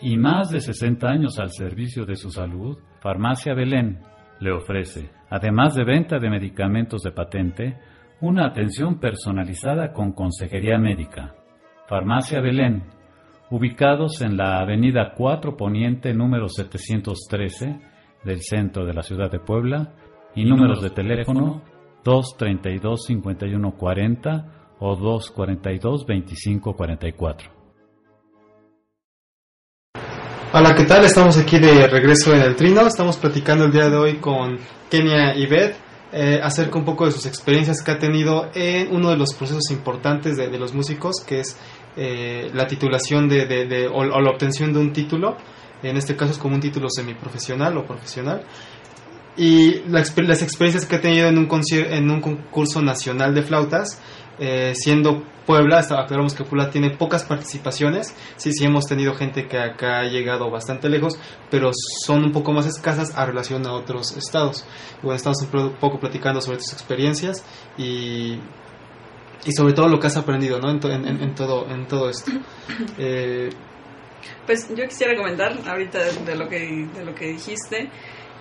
y 0.00 0.16
más 0.16 0.48
de 0.48 0.60
60 0.60 1.06
años 1.06 1.38
al 1.38 1.50
servicio 1.52 2.06
de 2.06 2.16
su 2.16 2.30
salud, 2.30 2.78
Farmacia 3.02 3.52
Belén 3.52 4.00
le 4.40 4.52
ofrece, 4.52 5.10
además 5.30 5.74
de 5.74 5.84
venta 5.84 6.18
de 6.18 6.30
medicamentos 6.30 7.02
de 7.02 7.12
patente, 7.12 7.78
una 8.20 8.46
atención 8.46 8.98
personalizada 8.98 9.92
con 9.92 10.12
consejería 10.12 10.78
médica. 10.78 11.34
Farmacia 11.86 12.40
Belén, 12.40 12.84
ubicados 13.50 14.20
en 14.20 14.36
la 14.36 14.60
Avenida 14.60 15.12
4 15.16 15.56
Poniente 15.56 16.12
número 16.12 16.48
713 16.48 17.80
del 18.24 18.42
centro 18.42 18.84
de 18.84 18.94
la 18.94 19.02
ciudad 19.02 19.30
de 19.30 19.38
Puebla 19.38 19.94
y 20.34 20.44
números 20.44 20.82
de 20.82 20.90
teléfono 20.90 21.62
232 22.04 23.06
5140 23.06 24.74
o 24.80 24.96
242 24.96 26.06
2544. 26.06 27.58
Hola, 30.50 30.74
¿qué 30.74 30.84
tal? 30.84 31.04
Estamos 31.04 31.36
aquí 31.38 31.58
de 31.58 31.86
regreso 31.88 32.34
en 32.34 32.40
el 32.40 32.56
Trino. 32.56 32.86
Estamos 32.86 33.18
platicando 33.18 33.66
el 33.66 33.72
día 33.72 33.90
de 33.90 33.96
hoy 33.96 34.14
con 34.14 34.58
Kenia 34.90 35.36
y 35.36 35.46
Beth 35.46 35.76
eh, 36.10 36.40
acerca 36.42 36.78
un 36.78 36.84
poco 36.84 37.04
de 37.04 37.12
sus 37.12 37.26
experiencias 37.26 37.82
que 37.82 37.90
ha 37.90 37.98
tenido 37.98 38.50
en 38.54 38.94
uno 38.94 39.10
de 39.10 39.16
los 39.16 39.34
procesos 39.34 39.70
importantes 39.70 40.36
de, 40.36 40.58
los 40.58 40.72
músicos, 40.72 41.22
que 41.26 41.40
es 41.40 41.58
eh, 41.96 42.50
la 42.54 42.66
titulación 42.66 43.28
de, 43.28 43.44
de, 43.46 43.66
de 43.66 43.88
o, 43.88 44.04
la 44.04 44.30
obtención 44.30 44.72
de 44.72 44.78
un 44.78 44.92
título. 44.92 45.36
En 45.82 45.96
este 45.96 46.16
caso 46.16 46.32
es 46.32 46.38
como 46.38 46.54
un 46.54 46.60
título 46.60 46.88
semiprofesional 46.88 47.76
o 47.76 47.86
profesional. 47.86 48.42
Y 49.36 49.82
la, 49.88 50.02
las 50.16 50.42
experiencias 50.42 50.86
que 50.86 50.96
ha 50.96 51.00
tenido 51.00 51.28
en 51.28 51.38
un, 51.38 51.48
en 51.72 52.10
un 52.10 52.20
concurso 52.20 52.80
nacional 52.80 53.34
de 53.34 53.42
flautas 53.42 54.00
eh, 54.38 54.72
siendo 54.74 55.22
Puebla, 55.48 55.78
aclaramos 55.78 56.34
que 56.34 56.44
Puebla 56.44 56.70
tiene 56.70 56.90
pocas 56.90 57.24
participaciones, 57.24 58.14
sí, 58.36 58.52
sí 58.52 58.66
hemos 58.66 58.84
tenido 58.84 59.14
gente 59.14 59.48
que 59.48 59.56
acá 59.58 60.00
ha 60.00 60.04
llegado 60.04 60.50
bastante 60.50 60.90
lejos, 60.90 61.18
pero 61.50 61.70
son 62.04 62.22
un 62.22 62.32
poco 62.32 62.52
más 62.52 62.66
escasas 62.66 63.16
a 63.16 63.24
relación 63.24 63.66
a 63.66 63.72
otros 63.72 64.14
estados. 64.16 64.66
Bueno, 65.02 65.16
estamos 65.16 65.38
un 65.40 65.72
poco 65.80 65.98
platicando 65.98 66.42
sobre 66.42 66.58
tus 66.58 66.74
experiencias 66.74 67.46
y, 67.78 68.38
y 69.46 69.52
sobre 69.56 69.72
todo 69.72 69.88
lo 69.88 69.98
que 69.98 70.08
has 70.08 70.18
aprendido, 70.18 70.60
¿no? 70.60 70.70
En, 70.70 70.80
to, 70.80 70.90
en, 70.90 71.06
en 71.06 71.34
todo, 71.34 71.66
en 71.70 71.86
todo 71.86 72.10
esto. 72.10 72.30
Eh, 72.98 73.48
pues 74.44 74.68
yo 74.68 74.84
quisiera 74.86 75.16
comentar 75.16 75.56
ahorita 75.66 75.98
de, 75.98 76.12
de, 76.24 76.36
lo 76.36 76.48
que, 76.48 76.88
de 76.94 77.04
lo 77.04 77.14
que 77.14 77.28
dijiste, 77.28 77.88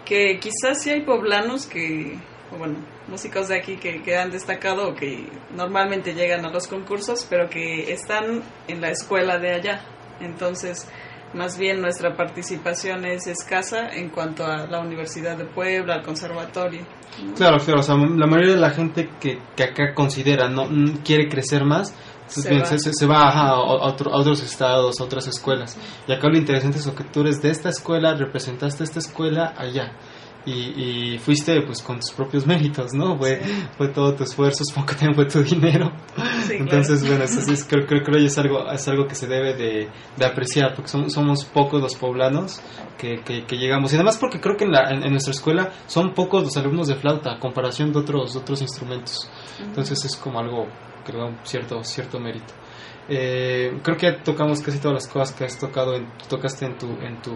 que 0.06 0.40
quizás 0.40 0.82
sí 0.82 0.90
hay 0.90 1.02
poblanos 1.02 1.66
que 1.68 2.18
bueno, 2.56 2.76
músicos 3.08 3.48
de 3.50 3.58
aquí 3.58 3.78
que, 3.78 4.02
que, 4.02 4.16
han 4.16 4.32
destacado 4.32 4.90
o 4.90 4.96
que 4.96 5.30
normalmente 5.56 6.14
llegan 6.14 6.46
a 6.46 6.50
los 6.50 6.68
concursos, 6.68 7.26
pero 7.30 7.50
que 7.50 7.92
están 7.92 8.44
en 8.68 8.82
la 8.82 8.90
escuela 8.90 9.38
de 9.38 9.54
allá. 9.54 9.82
Entonces, 10.22 10.88
más 11.34 11.58
bien 11.58 11.82
nuestra 11.82 12.16
participación 12.16 13.06
es 13.06 13.28
escasa 13.28 13.90
en 13.90 14.10
cuanto 14.10 14.46
a 14.46 14.66
la 14.68 14.80
Universidad 14.80 15.38
de 15.38 15.46
Puebla, 15.46 15.96
al 15.96 16.04
conservatorio. 16.04 16.82
¿no? 17.24 17.34
Claro, 17.34 17.58
claro, 17.58 17.82
o 17.82 17.84
sea, 17.84 17.96
la 17.96 18.28
mayoría 18.28 18.54
de 18.54 18.62
la 18.62 18.72
gente 18.72 19.10
que, 19.20 19.40
que 19.56 19.64
acá 19.64 19.94
considera 19.94 20.48
no 20.48 20.68
quiere 21.04 21.28
crecer 21.28 21.66
más, 21.66 21.94
se, 22.28 22.50
bien, 22.50 22.62
va. 22.62 22.66
Se, 22.66 22.94
se, 22.94 23.06
va 23.06 23.30
a, 23.30 23.50
a, 23.50 23.60
otro, 23.60 24.14
a, 24.14 24.18
otros 24.18 24.42
estados, 24.44 25.00
a 25.00 25.04
otras 25.04 25.28
escuelas. 25.28 25.78
Y 26.08 26.12
acá 26.12 26.28
lo 26.28 26.38
interesante 26.38 26.78
es 26.78 26.88
que 26.88 27.04
tú 27.06 27.22
eres 27.22 27.42
de 27.42 27.50
esta 27.50 27.70
escuela, 27.70 28.16
representaste 28.16 28.84
esta 28.84 29.00
escuela 29.00 29.54
allá 29.58 29.94
y, 30.48 31.14
y, 31.14 31.18
fuiste 31.20 31.62
pues 31.62 31.82
con 31.82 32.00
tus 32.00 32.12
propios 32.12 32.48
méritos, 32.48 32.94
¿no? 32.94 33.18
Fue, 33.18 33.42
sí. 33.44 33.68
fue 33.78 33.90
todo 33.90 34.16
tu 34.16 34.24
esfuerzo, 34.24 34.64
que 34.88 34.96
también 34.96 35.14
fue 35.14 35.26
tu 35.26 35.44
dinero. 35.44 35.92
Sí, 36.48 36.54
Entonces, 36.58 37.02
claro. 37.02 37.18
bueno, 37.18 37.24
eso 37.26 37.52
es, 37.52 37.66
creo, 37.66 37.86
creo, 37.86 38.02
creo 38.02 38.20
que 38.20 38.26
es 38.26 38.38
algo, 38.38 38.72
es 38.72 38.88
algo 38.88 39.06
que 39.08 39.16
se 39.16 39.28
debe 39.28 39.56
de, 39.56 39.90
de 40.16 40.26
apreciar, 40.26 40.74
porque 40.74 40.90
somos, 40.90 41.12
somos 41.12 41.44
pocos 41.44 41.82
los 41.82 41.96
poblanos 41.96 42.62
que, 42.98 43.22
que, 43.26 43.46
que, 43.46 43.58
llegamos. 43.58 43.92
Y 43.92 43.96
además 43.96 44.18
porque 44.18 44.40
creo 44.40 44.56
que 44.56 44.64
en, 44.64 44.72
la, 44.72 44.90
en, 44.90 45.04
en, 45.04 45.12
nuestra 45.12 45.32
escuela 45.32 45.74
son 45.86 46.14
pocos 46.14 46.44
los 46.44 46.56
alumnos 46.56 46.88
de 46.88 46.96
flauta 46.96 47.34
a 47.34 47.40
comparación 47.40 47.92
de 47.92 48.00
otros, 48.00 48.34
de 48.34 48.40
otros 48.40 48.62
instrumentos. 48.62 49.30
Entonces 49.60 50.06
es 50.06 50.16
como 50.16 50.40
algo 50.40 50.66
que 51.06 51.12
le 51.12 51.20
da 51.20 51.26
un 51.26 51.38
cierto, 51.44 51.84
cierto 51.84 52.22
mérito. 52.22 52.54
Eh, 53.10 53.80
creo 53.84 53.98
que 53.98 54.14
tocamos 54.24 54.62
casi 54.62 54.80
todas 54.80 55.04
las 55.04 55.08
cosas 55.12 55.36
que 55.36 55.44
has 55.44 55.60
tocado, 55.60 55.94
en, 55.96 56.08
tocaste 56.30 56.66
en 56.66 56.78
tu, 56.78 56.88
en 57.02 57.22
tu 57.22 57.36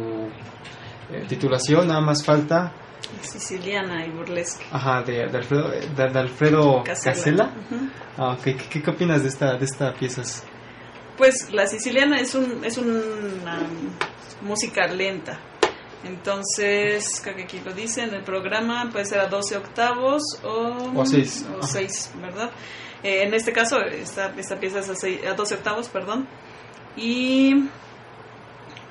eh, 1.11 1.25
titulación, 1.27 1.87
nada 1.87 1.99
más 1.99 2.23
falta 2.23 2.73
Siciliana 3.21 4.05
y 4.05 4.11
burlesque. 4.11 4.65
Ajá, 4.71 5.01
de, 5.03 5.27
de 5.27 5.37
Alfredo, 5.37 5.69
de, 5.69 6.09
de 6.09 6.19
Alfredo 6.19 6.83
Casella. 6.83 7.53
Uh 7.69 7.75
-huh. 7.75 7.89
ah, 8.17 8.35
okay. 8.39 8.55
¿Qué, 8.55 8.81
¿Qué, 8.81 8.89
opinas 8.89 9.23
de 9.23 9.29
esta, 9.29 9.57
de 9.57 9.65
esta 9.65 9.93
pieza? 9.93 10.21
Pues 11.17 11.51
la 11.51 11.67
siciliana 11.67 12.19
es, 12.19 12.35
un, 12.35 12.63
es 12.63 12.77
una 12.77 13.59
música 14.41 14.87
lenta. 14.87 15.39
Entonces, 16.03 17.21
creo 17.23 17.35
que 17.35 17.43
aquí 17.43 17.61
lo 17.63 17.73
dice 17.73 18.03
en 18.03 18.13
el 18.13 18.23
programa, 18.23 18.89
puede 18.91 19.05
ser 19.05 19.19
a 19.19 19.27
12 19.27 19.57
octavos 19.57 20.23
o, 20.43 20.93
o 20.95 21.05
6. 21.05 21.45
O 21.59 21.63
6, 21.63 22.13
¿verdad? 22.21 22.49
Eh, 23.03 23.23
en 23.23 23.33
este 23.33 23.51
caso, 23.51 23.79
esta, 23.81 24.33
esta 24.37 24.59
pieza 24.59 24.79
es 24.79 24.89
a, 24.89 24.95
6, 24.95 25.25
a 25.27 25.33
12 25.33 25.55
octavos, 25.55 25.89
perdón. 25.89 26.27
Y 26.95 27.69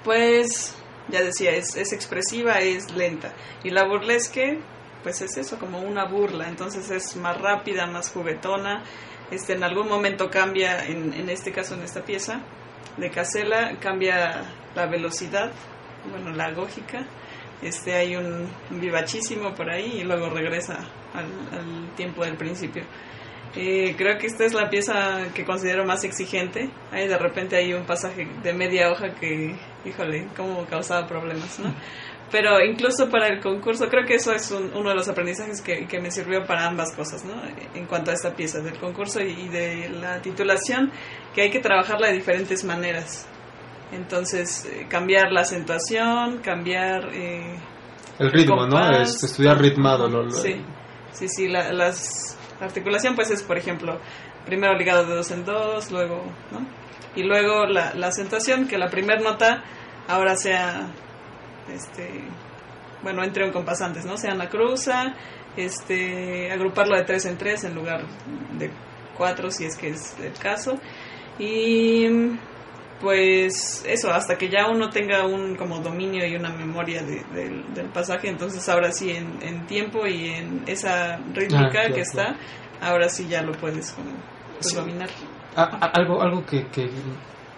pues 0.04 0.76
ya 1.10 1.22
decía, 1.22 1.52
es, 1.52 1.76
es, 1.76 1.92
expresiva, 1.92 2.60
es 2.60 2.90
lenta. 2.92 3.32
Y 3.64 3.70
la 3.70 3.86
burlesque, 3.86 4.58
pues 5.02 5.20
es 5.20 5.36
eso, 5.36 5.58
como 5.58 5.80
una 5.80 6.04
burla, 6.04 6.48
entonces 6.48 6.90
es 6.90 7.16
más 7.16 7.40
rápida, 7.40 7.86
más 7.86 8.10
juguetona. 8.10 8.82
Este, 9.30 9.52
en 9.54 9.62
algún 9.62 9.88
momento 9.88 10.28
cambia, 10.28 10.86
en, 10.86 11.12
en 11.12 11.30
este 11.30 11.52
caso, 11.52 11.74
en 11.74 11.82
esta 11.82 12.04
pieza 12.04 12.40
de 12.96 13.10
Casella, 13.10 13.78
cambia 13.80 14.42
la 14.74 14.86
velocidad, 14.86 15.52
bueno, 16.10 16.30
la 16.30 16.46
agógica. 16.46 17.06
Este, 17.62 17.94
hay 17.94 18.16
un, 18.16 18.48
vivachísimo 18.70 19.54
por 19.54 19.70
ahí 19.70 20.00
y 20.00 20.04
luego 20.04 20.30
regresa 20.30 20.78
al, 21.14 21.58
al 21.58 21.94
tiempo 21.94 22.24
del 22.24 22.36
principio. 22.36 22.84
Eh, 23.56 23.96
creo 23.98 24.16
que 24.18 24.28
esta 24.28 24.44
es 24.44 24.54
la 24.54 24.70
pieza 24.70 25.26
que 25.34 25.44
considero 25.44 25.84
más 25.84 26.04
exigente. 26.04 26.70
Ahí 26.92 27.08
de 27.08 27.18
repente 27.18 27.56
hay 27.56 27.72
un 27.72 27.84
pasaje 27.84 28.28
de 28.42 28.52
media 28.52 28.90
hoja 28.90 29.14
que, 29.14 29.56
híjole, 29.84 30.28
como 30.36 30.64
causaba 30.66 31.06
problemas, 31.06 31.58
¿no? 31.58 31.74
Pero 32.30 32.64
incluso 32.64 33.10
para 33.10 33.26
el 33.26 33.40
concurso, 33.40 33.88
creo 33.88 34.06
que 34.06 34.14
eso 34.14 34.32
es 34.32 34.50
un, 34.52 34.70
uno 34.74 34.90
de 34.90 34.94
los 34.94 35.08
aprendizajes 35.08 35.60
que, 35.60 35.88
que, 35.88 36.00
me 36.00 36.12
sirvió 36.12 36.46
para 36.46 36.66
ambas 36.66 36.94
cosas, 36.94 37.24
¿no? 37.24 37.34
En 37.74 37.86
cuanto 37.86 38.12
a 38.12 38.14
esta 38.14 38.34
pieza 38.36 38.60
del 38.60 38.78
concurso 38.78 39.20
y, 39.20 39.32
y 39.32 39.48
de 39.48 39.88
la 39.88 40.22
titulación, 40.22 40.92
que 41.34 41.42
hay 41.42 41.50
que 41.50 41.58
trabajarla 41.58 42.06
de 42.08 42.14
diferentes 42.14 42.62
maneras. 42.64 43.26
Entonces, 43.90 44.64
eh, 44.66 44.86
cambiar 44.88 45.32
la 45.32 45.40
acentuación, 45.40 46.38
cambiar... 46.38 47.08
Eh, 47.12 47.58
el 48.20 48.30
ritmo, 48.30 48.58
compás, 48.58 48.90
¿no? 48.90 49.02
Es 49.02 49.24
estudiar 49.24 49.58
ritmado. 49.60 50.08
Lo, 50.08 50.22
lo... 50.22 50.30
Sí, 50.30 50.62
sí, 51.12 51.26
sí, 51.28 51.48
la, 51.48 51.72
las 51.72 52.38
la 52.60 52.66
articulación 52.66 53.14
pues 53.14 53.30
es, 53.30 53.42
por 53.42 53.56
ejemplo, 53.56 53.98
primero 54.44 54.74
ligado 54.74 55.06
de 55.06 55.14
dos 55.16 55.30
en 55.30 55.44
dos, 55.44 55.90
luego, 55.90 56.22
¿no? 56.52 56.60
Y 57.16 57.22
luego 57.24 57.66
la, 57.66 57.92
la 57.94 58.08
acentuación, 58.08 58.68
que 58.68 58.78
la 58.78 58.88
primera 58.88 59.20
nota 59.20 59.62
ahora 60.08 60.36
sea, 60.36 60.88
este, 61.72 62.08
bueno, 63.02 63.22
entre 63.24 63.44
un 63.44 63.52
compás 63.52 63.80
antes, 63.82 64.04
¿no? 64.04 64.16
Sea 64.16 64.34
la 64.34 64.48
cruza, 64.48 65.14
este, 65.56 66.50
agruparlo 66.52 66.96
de 66.96 67.04
tres 67.04 67.24
en 67.26 67.36
tres 67.36 67.64
en 67.64 67.74
lugar 67.74 68.02
de 68.58 68.70
cuatro, 69.16 69.50
si 69.50 69.64
es 69.64 69.76
que 69.76 69.88
es 69.90 70.16
el 70.20 70.32
caso. 70.34 70.78
Y 71.38 72.06
pues 73.00 73.82
eso, 73.88 74.10
hasta 74.12 74.36
que 74.36 74.50
ya 74.50 74.68
uno 74.68 74.90
tenga 74.90 75.26
un 75.26 75.56
como 75.56 75.78
dominio 75.78 76.26
y 76.26 76.36
una 76.36 76.50
memoria 76.50 77.02
de, 77.02 77.24
del 77.74 77.88
pasaje, 77.92 78.28
entonces 78.28 78.68
ahora 78.68 78.92
sí 78.92 79.10
en, 79.10 79.38
en 79.42 79.66
tiempo 79.66 80.06
y 80.06 80.28
en 80.28 80.64
esa 80.66 81.16
rítmica 81.32 81.84
Ah, 81.88 81.92
que 81.94 82.02
está, 82.02 82.36
ahora 82.82 83.08
sí 83.08 83.26
ya 83.26 83.42
lo 83.42 83.52
puedes 83.52 83.92
como 83.92 84.10
pues, 84.54 84.68
Sí. 84.68 84.76
dominar. 84.76 85.08
Ah, 85.56 85.68
ah, 85.80 85.90
algo 85.94 86.22
algo 86.22 86.44
que, 86.46 86.66
que 86.68 86.88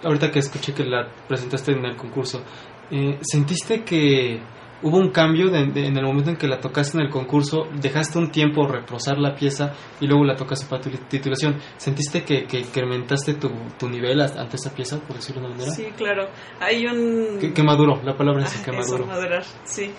ahorita 0.03 0.31
que 0.31 0.39
escuché 0.41 0.73
que 0.75 0.85
la 0.85 1.07
presentaste 1.29 1.73
en 1.73 1.85
el 1.85 1.97
concurso, 1.97 2.43
eh, 2.91 3.19
¿sentiste 3.23 3.83
que 3.85 4.41
hubo 4.85 4.99
un 4.99 5.11
cambio 5.11 5.49
de- 5.49 5.67
de- 5.67 5.87
en 5.87 5.97
el 5.97 6.05
momento 6.05 6.31
en 6.31 6.37
que 6.37 6.49
la 6.49 6.59
tocaste 6.59 6.99
en 6.99 7.05
el 7.05 7.11
concurso? 7.11 7.69
¿Dejaste 7.81 8.19
un 8.19 8.31
tiempo 8.33 8.67
reposar 8.67 9.19
la 9.19 9.35
pieza 9.35 9.73
y 10.01 10.07
luego 10.07 10.25
la 10.25 10.35
tocaste 10.35 10.67
para 10.67 10.83
tu 10.83 10.91
titulación? 10.91 11.57
¿Sentiste 11.77 12.25
que, 12.25 12.45
que 12.45 12.59
incrementaste 12.61 13.35
tu, 13.35 13.49
tu 13.79 13.89
nivel 13.89 14.21
ante 14.21 14.57
esa 14.57 14.75
pieza, 14.75 14.99
por 14.99 15.17
decirlo 15.17 15.43
de 15.43 15.47
una 15.49 15.57
manera? 15.57 15.73
Sí, 15.73 15.87
claro. 15.97 16.29
Hay 16.61 16.85
un... 16.87 17.39
Que, 17.39 17.53
que 17.53 17.63
maduró, 17.63 18.01
la 18.03 18.17
palabra 18.17 18.43
es 18.45 18.57
Ah, 18.59 18.65
que 18.65 18.71
eso, 18.73 18.91
maduró. 18.93 19.07
madurar, 19.07 19.45
sí. 19.65 19.93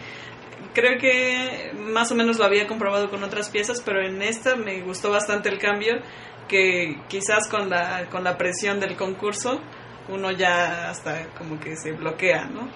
Creo 0.73 0.97
que 0.99 1.71
más 1.77 2.11
o 2.11 2.15
menos 2.15 2.39
lo 2.39 2.45
había 2.45 2.65
comprobado 2.67 3.09
con 3.11 3.23
otras 3.23 3.49
piezas, 3.49 3.81
pero 3.85 4.01
en 4.01 4.21
esta 4.23 4.55
me 4.55 4.81
gustó 4.81 5.11
bastante 5.11 5.49
el 5.49 5.59
cambio, 5.59 5.93
que 6.47 6.97
quizás 7.07 7.47
con 7.49 7.69
la, 7.69 8.07
con 8.09 8.23
la 8.23 8.37
presión 8.37 8.79
del 8.79 8.95
concurso 8.95 9.59
uno 10.09 10.31
ya 10.31 10.89
hasta 10.89 11.27
como 11.37 11.59
que 11.59 11.75
se 11.75 11.93
bloquea, 11.93 12.45
¿no? 12.45 12.67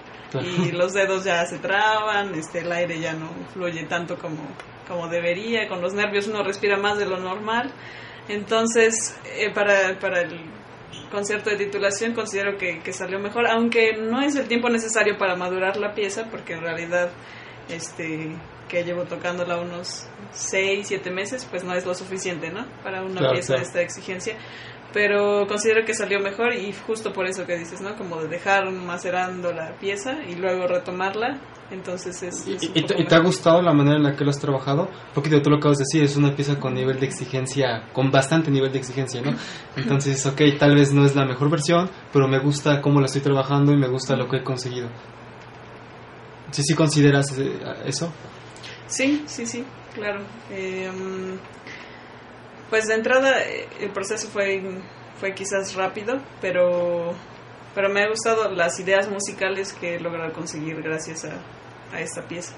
Y 0.42 0.72
los 0.72 0.92
dedos 0.92 1.24
ya 1.24 1.44
se 1.46 1.58
traban, 1.58 2.34
este, 2.34 2.60
el 2.60 2.70
aire 2.72 3.00
ya 3.00 3.14
no 3.14 3.30
fluye 3.52 3.84
tanto 3.84 4.18
como, 4.18 4.46
como 4.86 5.08
debería, 5.08 5.68
con 5.68 5.80
los 5.80 5.94
nervios 5.94 6.28
uno 6.28 6.42
respira 6.42 6.76
más 6.76 6.98
de 6.98 7.06
lo 7.06 7.18
normal. 7.18 7.72
Entonces, 8.28 9.18
eh, 9.24 9.50
para, 9.54 9.98
para 9.98 10.20
el 10.20 10.38
concierto 11.10 11.48
de 11.48 11.56
titulación 11.56 12.12
considero 12.14 12.58
que, 12.58 12.80
que 12.80 12.92
salió 12.92 13.18
mejor, 13.18 13.46
aunque 13.46 13.96
no 13.96 14.20
es 14.20 14.36
el 14.36 14.48
tiempo 14.48 14.68
necesario 14.68 15.16
para 15.16 15.34
madurar 15.34 15.78
la 15.78 15.94
pieza, 15.94 16.26
porque 16.30 16.54
en 16.54 16.60
realidad 16.60 17.10
este 17.70 18.30
que 18.68 18.84
llevo 18.84 19.04
tocándola 19.04 19.58
unos 19.58 20.06
6, 20.32 20.86
7 20.86 21.10
meses, 21.10 21.46
pues 21.50 21.64
no 21.64 21.74
es 21.74 21.84
lo 21.86 21.94
suficiente, 21.94 22.50
¿no? 22.50 22.66
Para 22.82 23.02
una 23.02 23.18
Claro, 23.18 23.32
pieza 23.32 23.54
claro. 23.54 23.60
de 23.60 23.66
esta 23.66 23.80
exigencia. 23.80 24.36
Pero 24.92 25.46
considero 25.46 25.84
que 25.84 25.92
salió 25.92 26.18
mejor 26.18 26.54
y 26.54 26.72
justo 26.72 27.12
por 27.12 27.26
eso 27.26 27.44
que 27.44 27.58
dices, 27.58 27.80
¿no? 27.82 27.94
Como 27.96 28.22
de 28.22 28.28
dejar 28.28 28.70
macerando 28.70 29.52
la 29.52 29.76
pieza 29.78 30.18
y 30.26 30.34
luego 30.34 30.66
retomarla. 30.66 31.38
Entonces 31.70 32.22
es... 32.22 32.46
¿Y, 32.46 32.54
es 32.54 32.62
un 32.62 32.70
y 32.70 32.82
te, 32.82 32.94
poco 32.94 33.02
y 33.02 33.04
te 33.04 33.14
ha 33.14 33.18
gustado 33.18 33.60
la 33.60 33.74
manera 33.74 33.96
en 33.96 34.02
la 34.02 34.16
que 34.16 34.24
lo 34.24 34.30
has 34.30 34.38
trabajado? 34.38 34.88
Porque 35.14 35.28
tú 35.40 35.50
lo 35.50 35.56
acabas 35.56 35.76
de 35.76 35.82
decir, 35.82 36.02
es 36.02 36.16
una 36.16 36.34
pieza 36.34 36.58
con 36.58 36.72
nivel 36.72 36.98
de 36.98 37.04
exigencia, 37.04 37.84
con 37.92 38.10
bastante 38.10 38.50
nivel 38.50 38.72
de 38.72 38.78
exigencia, 38.78 39.20
¿no? 39.20 39.36
Entonces, 39.76 40.24
ok, 40.24 40.40
tal 40.58 40.74
vez 40.74 40.94
no 40.94 41.04
es 41.04 41.14
la 41.14 41.26
mejor 41.26 41.50
versión, 41.50 41.90
pero 42.10 42.26
me 42.26 42.38
gusta 42.38 42.80
cómo 42.80 43.00
la 43.00 43.06
estoy 43.06 43.20
trabajando 43.20 43.72
y 43.72 43.76
me 43.76 43.88
gusta 43.88 44.16
lo 44.16 44.26
que 44.26 44.38
he 44.38 44.42
conseguido. 44.42 44.88
¿Sí, 46.50 46.62
sí 46.62 46.74
consideras 46.74 47.38
eh, 47.38 47.52
eso? 47.84 48.10
Sí, 48.88 49.22
sí, 49.26 49.46
sí, 49.46 49.64
claro. 49.94 50.20
Eh, 50.50 50.90
mm, 50.90 51.38
pues 52.70 52.88
de 52.88 52.94
entrada 52.94 53.42
eh, 53.42 53.68
el 53.80 53.90
proceso 53.90 54.28
fue, 54.28 54.62
fue 55.20 55.34
quizás 55.34 55.74
rápido, 55.74 56.20
pero, 56.40 57.12
pero 57.74 57.88
me 57.90 58.02
ha 58.02 58.08
gustado 58.08 58.50
las 58.50 58.78
ideas 58.80 59.08
musicales 59.08 59.72
que 59.72 59.96
he 59.96 60.00
logrado 60.00 60.32
conseguir 60.32 60.82
gracias 60.82 61.24
a, 61.24 61.38
a 61.94 62.00
esta 62.00 62.22
pieza. 62.26 62.54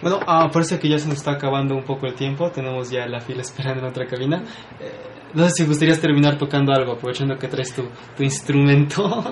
Bueno, 0.00 0.18
ah, 0.26 0.50
parece 0.52 0.78
que 0.78 0.88
ya 0.88 0.98
se 0.98 1.08
nos 1.08 1.18
está 1.18 1.32
acabando 1.32 1.76
un 1.76 1.84
poco 1.84 2.06
el 2.06 2.14
tiempo, 2.14 2.50
tenemos 2.50 2.90
ya 2.90 3.06
la 3.06 3.20
fila 3.20 3.42
esperando 3.42 3.80
en 3.82 3.90
otra 3.90 4.06
cabina. 4.06 4.42
Eh, 4.80 4.90
no 5.34 5.44
sé 5.48 5.50
si 5.50 5.64
gustarías 5.64 6.00
terminar 6.00 6.36
tocando 6.36 6.72
algo, 6.72 6.92
aprovechando 6.92 7.38
que 7.38 7.48
traes 7.48 7.72
tu, 7.74 7.84
tu 8.16 8.22
instrumento. 8.22 9.24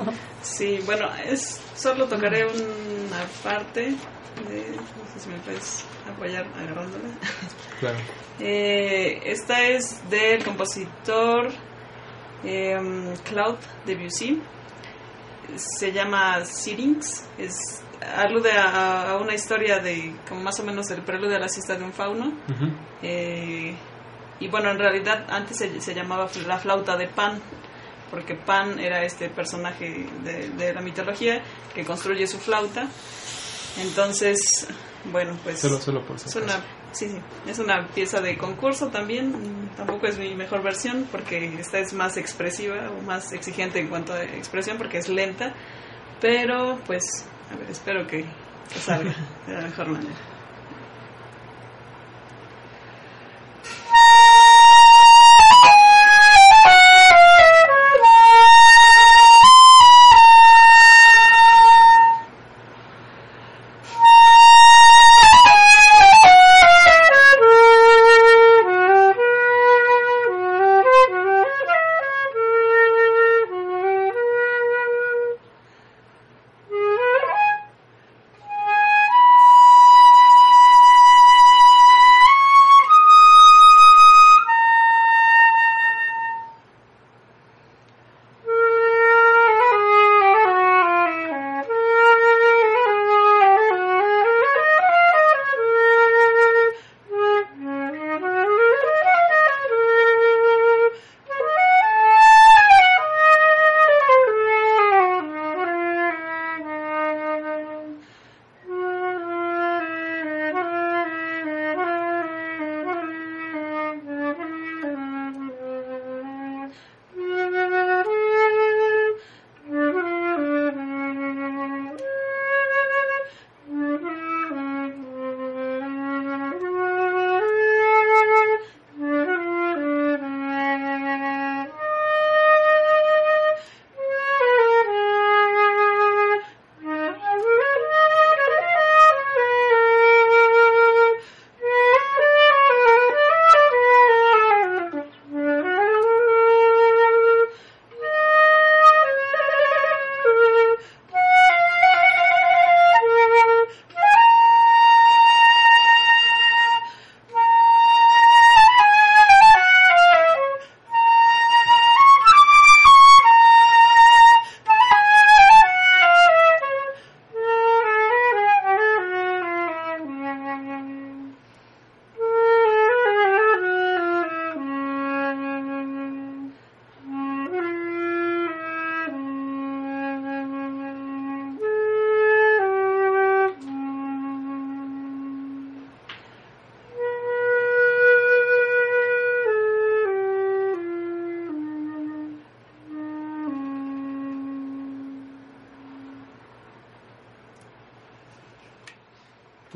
Sí, 0.43 0.79
bueno, 0.87 1.07
es 1.27 1.61
solo 1.75 2.07
tocaré 2.07 2.47
una 2.47 3.25
parte. 3.43 3.95
De, 4.49 4.71
no 4.77 5.13
sé 5.13 5.21
si 5.21 5.29
me 5.29 5.39
puedes 5.39 5.85
apoyar 6.09 6.47
agarrándola. 6.57 7.09
claro. 7.81 7.99
Eh, 8.39 9.21
esta 9.25 9.63
es 9.69 10.09
del 10.09 10.43
compositor 10.45 11.51
eh, 12.45 13.15
Claude 13.25 13.59
Debussy. 13.87 14.41
Se 15.57 15.93
llama 15.93 16.45
Syrinx. 16.45 17.25
Es, 17.37 17.83
alude 18.17 18.53
a, 18.53 19.11
a 19.11 19.17
una 19.19 19.35
historia 19.35 19.79
de 19.79 20.15
como 20.29 20.41
más 20.43 20.59
o 20.61 20.65
menos 20.65 20.91
el 20.91 21.03
preludio 21.03 21.37
a 21.37 21.41
la 21.41 21.49
siesta 21.49 21.77
de 21.77 21.85
un 21.85 21.93
fauno. 21.93 22.33
Eh, 23.03 23.75
y 24.39 24.49
bueno, 24.49 24.71
en 24.71 24.79
realidad 24.79 25.27
antes 25.29 25.59
se, 25.59 25.81
se 25.81 25.95
llamaba 25.95 26.31
la 26.47 26.59
flauta 26.59 26.97
de 26.97 27.09
Pan, 27.09 27.41
porque 28.11 28.35
Pan 28.35 28.79
era 28.79 29.05
este 29.05 29.29
personaje 29.29 30.07
de, 30.25 30.49
de 30.51 30.73
la 30.73 30.81
mitología 30.81 31.43
que 31.75 31.85
construye 31.85 32.27
su 32.27 32.39
flauta. 32.39 32.89
Entonces, 33.79 34.67
bueno, 35.05 35.37
pues 35.43 35.61
Solo, 35.61 35.81
solo 35.81 36.05
por 36.05 36.19
si 36.19 36.29
es 36.29 36.37
una, 36.37 36.65
sí, 36.93 37.09
sí, 37.09 37.19
es 37.47 37.59
una 37.59 37.89
pieza 37.89 38.21
de 38.21 38.37
concurso 38.37 38.89
también. 38.89 39.71
Tampoco 39.77 40.07
es 40.07 40.19
mi 40.19 40.35
mejor 40.35 40.63
versión 40.63 41.07
porque 41.11 41.55
esta 41.59 41.79
es 41.79 41.93
más 41.93 42.17
expresiva 42.17 42.91
o 42.91 43.03
más 43.03 43.33
exigente 43.33 43.79
en 43.79 43.89
cuanto 43.89 44.13
a 44.13 44.23
expresión 44.25 44.77
porque 44.77 44.99
es 44.99 45.09
lenta. 45.09 45.55
Pero, 46.21 46.79
pues, 46.87 47.05
a 47.51 47.57
ver, 47.57 47.71
espero 47.71 48.07
que, 48.07 48.25
que 48.73 48.79
salga 48.79 49.15
de 49.47 49.55
la 49.55 49.63
mejor 49.63 49.89
manera. 49.89 50.40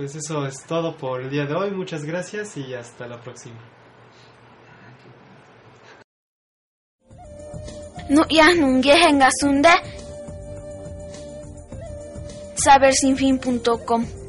Pues 0.05 0.17
eso 0.17 0.47
es 0.47 0.63
todo 0.65 0.95
por 0.99 1.23
el 1.23 1.31
día 1.31 1.47
de 1.47 1.55
hoy. 1.55 1.71
Muchas 1.71 2.05
gracias 2.05 2.59
y 2.59 2.75
hasta 2.75 3.07
la 3.07 3.23
próxima. 3.23 3.57
Sabersinfin.com 12.57 14.24